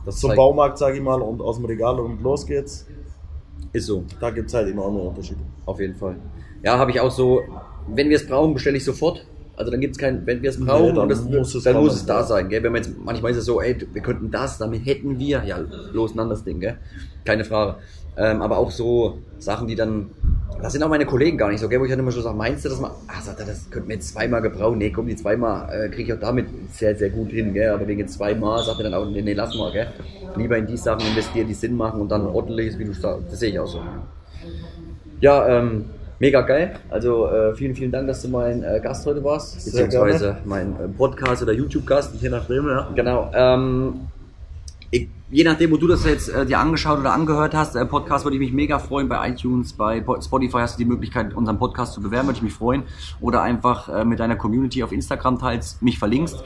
das 0.06 0.18
zum 0.18 0.36
Baumarkt, 0.36 0.78
sage 0.78 0.98
ich 0.98 1.02
mal, 1.04 1.22
und 1.22 1.42
aus 1.42 1.56
dem 1.58 1.66
Regal 1.66 2.00
und 2.00 2.22
los 2.22 2.46
geht's. 2.46 2.86
Ist 3.74 3.88
so. 3.88 4.04
Da 4.20 4.30
gibt 4.30 4.48
es 4.48 4.54
halt 4.54 4.70
enorme 4.70 5.00
Unterschiede. 5.00 5.40
Auf 5.66 5.80
jeden 5.80 5.96
Fall. 5.96 6.16
Ja, 6.64 6.78
habe 6.78 6.92
ich 6.92 7.00
auch 7.02 7.12
so, 7.12 7.42
wenn 7.88 8.10
wir 8.10 8.16
es 8.18 8.26
brauchen, 8.28 8.54
bestelle 8.54 8.78
ich 8.78 8.84
sofort. 8.86 9.26
Also 9.58 9.72
dann 9.72 9.82
gibt 9.82 9.94
es 9.96 9.98
kein, 9.98 10.26
wenn 10.26 10.42
wir 10.44 10.52
es 10.52 10.60
Nee, 10.60 10.66
brauchen, 10.66 10.96
dann 10.96 11.04
und 11.04 11.10
das, 11.10 11.24
muss 11.24 11.56
es 11.56 11.64
dann 11.64 11.74
kommen, 11.74 11.86
muss 11.88 11.96
es 11.96 12.06
da 12.06 12.24
sein. 12.24 12.48
Gell? 12.48 12.62
Wenn 12.64 12.72
man 12.72 12.84
jetzt, 12.84 12.96
manchmal 13.04 13.32
ist 13.32 13.38
es 13.38 13.46
so, 13.46 13.60
ey, 13.60 13.76
wir 13.92 14.02
könnten 14.04 14.30
das, 14.32 14.60
damit 14.60 14.86
hätten 14.86 15.18
wir, 15.18 15.44
ja, 15.44 15.60
los 15.92 16.14
ein 16.16 16.20
anderes 16.20 16.44
Ding, 16.44 16.60
gell? 16.60 16.78
keine 17.26 17.44
Frage. 17.44 17.78
Ähm, 18.16 18.42
aber 18.42 18.58
auch 18.58 18.70
so 18.72 19.20
Sachen, 19.40 19.68
die 19.68 19.76
dann, 19.76 20.12
das 20.62 20.74
sind 20.74 20.84
auch 20.84 20.90
meine 20.90 21.06
Kollegen 21.08 21.38
gar 21.38 21.50
nicht 21.50 21.60
so, 21.60 21.70
gell? 21.70 21.80
wo 21.80 21.86
ich 21.86 21.90
dann 21.90 22.00
immer 22.00 22.12
so 22.12 22.22
sage, 22.22 22.38
meinst 22.38 22.66
du 22.66 22.70
das 22.70 22.80
mal, 22.80 22.92
ah, 23.08 23.20
sagt 23.22 23.40
er, 23.40 23.48
das 23.48 23.70
könnten 23.72 23.90
wir 23.90 23.96
jetzt 23.96 24.10
zweimal 24.10 24.42
gebrauchen. 24.44 24.78
Nee, 24.78 24.92
komm, 24.92 25.08
die 25.08 25.16
zweimal 25.16 25.68
äh, 25.74 25.90
kriege 25.90 26.14
ich 26.14 26.18
auch 26.18 26.22
damit 26.22 26.48
sehr, 26.72 26.96
sehr 26.96 27.10
gut 27.10 27.32
hin, 27.32 27.54
gell? 27.54 27.72
aber 27.72 27.88
wegen 27.88 28.08
zweimal 28.08 28.64
sagt 28.64 28.80
er 28.80 28.84
dann 28.84 28.94
auch, 28.94 29.10
nee, 29.10 29.22
nee, 29.24 29.34
lass 29.34 29.56
mal, 29.56 29.72
gell? 29.72 29.88
lieber 30.36 30.58
in 30.58 30.68
die 30.68 30.78
Sachen 30.78 31.06
investieren, 31.08 31.48
die 31.48 31.56
Sinn 31.56 31.76
machen 31.76 32.00
und 32.00 32.10
dann 32.10 32.28
ordentlich 32.28 32.68
ist, 32.68 32.80
wie 32.80 32.86
du 32.86 32.94
sagst, 32.94 33.32
das 33.32 33.40
sehe 33.40 33.50
ich 33.50 33.60
auch 33.60 33.68
so. 33.68 33.82
Ja, 35.20 35.48
ähm, 35.48 35.97
mega 36.20 36.42
geil. 36.42 36.76
Also 36.90 37.28
äh, 37.28 37.56
vielen, 37.56 37.76
vielen 37.76 37.92
Dank, 37.92 38.08
dass 38.08 38.22
du 38.22 38.30
mein 38.30 38.64
äh, 38.64 38.80
Gast 38.82 39.06
heute 39.06 39.24
warst. 39.24 39.66
Beziehungsweise 39.66 40.38
mein 40.46 40.74
äh, 40.80 40.88
Podcast 40.88 41.44
oder 41.44 41.54
YouTube-Gast. 41.54 42.16
Je 42.22 42.30
nachdem, 42.30 42.68
ja. 42.68 42.90
Genau. 42.96 43.32
Ähm, 43.34 43.94
ich, 44.90 45.10
je 45.30 45.44
nachdem, 45.44 45.72
wo 45.72 45.78
du 45.78 45.88
das 45.88 46.06
jetzt 46.06 46.30
äh, 46.30 46.46
dir 46.46 46.60
angeschaut 46.60 47.00
oder 47.00 47.14
angehört 47.14 47.54
hast, 47.54 47.76
äh, 47.76 47.86
Podcast 47.86 48.26
würde 48.26 48.36
ich 48.38 48.42
mich 48.42 48.54
mega 48.54 48.80
freuen. 48.80 49.10
Bei 49.10 49.30
iTunes, 49.30 49.74
bei 49.74 50.00
Po- 50.00 50.22
Spotify 50.22 50.60
hast 50.60 50.80
du 50.80 50.84
die 50.84 50.90
Möglichkeit, 50.90 51.34
unseren 51.34 51.60
Podcast 51.60 51.94
zu 51.94 52.02
bewerben, 52.02 52.28
würde 52.28 52.38
ich 52.38 52.44
mich 52.44 52.54
freuen. 52.54 52.84
Oder 53.20 53.42
einfach 53.42 53.90
äh, 53.90 54.06
mit 54.06 54.20
deiner 54.20 54.38
Community 54.38 54.84
auf 54.84 54.92
Instagram 54.92 55.40
teils, 55.40 55.78
mich 55.82 56.00
verlinkst. 56.00 56.38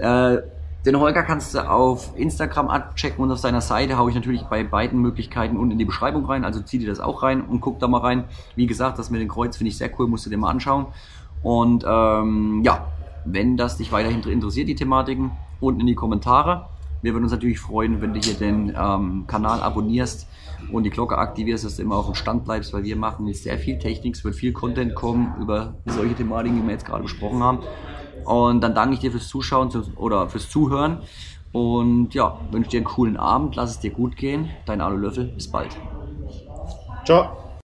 Äh, 0.00 0.38
den 0.86 0.98
Holger 0.98 1.22
kannst 1.22 1.54
du 1.54 1.68
auf 1.68 2.16
Instagram 2.16 2.68
abchecken 2.68 3.22
und 3.22 3.32
auf 3.32 3.38
seiner 3.38 3.60
Seite 3.60 3.98
haue 3.98 4.10
ich 4.10 4.16
natürlich 4.16 4.42
bei 4.44 4.62
beiden 4.62 5.00
Möglichkeiten 5.00 5.56
unten 5.56 5.72
in 5.72 5.78
die 5.78 5.84
Beschreibung 5.84 6.24
rein. 6.24 6.44
Also 6.44 6.60
zieh 6.60 6.78
dir 6.78 6.88
das 6.88 7.00
auch 7.00 7.22
rein 7.22 7.42
und 7.42 7.60
guck 7.60 7.80
da 7.80 7.88
mal 7.88 7.98
rein. 7.98 8.24
Wie 8.54 8.66
gesagt, 8.66 8.98
das 8.98 9.10
mit 9.10 9.20
dem 9.20 9.28
Kreuz 9.28 9.56
finde 9.56 9.70
ich 9.70 9.76
sehr 9.76 9.90
cool, 9.98 10.06
musst 10.06 10.26
du 10.26 10.30
dir 10.30 10.38
mal 10.38 10.50
anschauen. 10.50 10.86
Und 11.42 11.84
ähm, 11.86 12.62
ja, 12.64 12.86
wenn 13.24 13.56
das 13.56 13.76
dich 13.76 13.92
weiterhin 13.92 14.22
interessiert, 14.22 14.68
die 14.68 14.74
Thematiken, 14.74 15.32
unten 15.60 15.80
in 15.80 15.86
die 15.86 15.94
Kommentare. 15.94 16.68
Wir 17.02 17.12
würden 17.12 17.24
uns 17.24 17.32
natürlich 17.32 17.60
freuen, 17.60 18.00
wenn 18.00 18.12
du 18.12 18.20
hier 18.20 18.34
den 18.34 18.74
ähm, 18.76 19.24
Kanal 19.26 19.60
abonnierst 19.60 20.26
und 20.72 20.82
die 20.82 20.90
Glocke 20.90 21.16
aktivierst, 21.16 21.64
dass 21.64 21.76
du 21.76 21.82
immer 21.82 21.96
auf 21.96 22.06
dem 22.06 22.14
Stand 22.14 22.44
bleibst, 22.44 22.72
weil 22.72 22.82
wir 22.82 22.96
machen 22.96 23.26
jetzt 23.26 23.44
sehr 23.44 23.58
viel 23.58 23.78
Technik, 23.78 24.16
es 24.16 24.24
wird 24.24 24.34
viel 24.34 24.52
Content 24.52 24.94
kommen 24.94 25.34
über 25.40 25.74
solche 25.86 26.14
Thematiken, 26.14 26.60
die 26.60 26.66
wir 26.66 26.72
jetzt 26.72 26.86
gerade 26.86 27.02
besprochen 27.02 27.42
haben. 27.42 27.60
Und 28.22 28.60
dann 28.60 28.74
danke 28.74 28.94
ich 28.94 29.00
dir 29.00 29.10
fürs 29.12 29.28
Zuschauen 29.28 29.70
zu- 29.70 29.94
oder 29.96 30.28
fürs 30.28 30.48
Zuhören. 30.50 31.02
Und 31.52 32.14
ja, 32.14 32.44
wünsche 32.50 32.70
dir 32.70 32.78
einen 32.78 32.84
coolen 32.86 33.16
Abend, 33.16 33.56
lass 33.56 33.70
es 33.70 33.80
dir 33.80 33.90
gut 33.92 34.16
gehen. 34.16 34.60
Dein 34.64 34.80
Alu 34.80 34.96
Löffel, 34.98 35.28
bis 35.28 35.48
bald. 35.50 35.82
Ciao. 37.04 37.47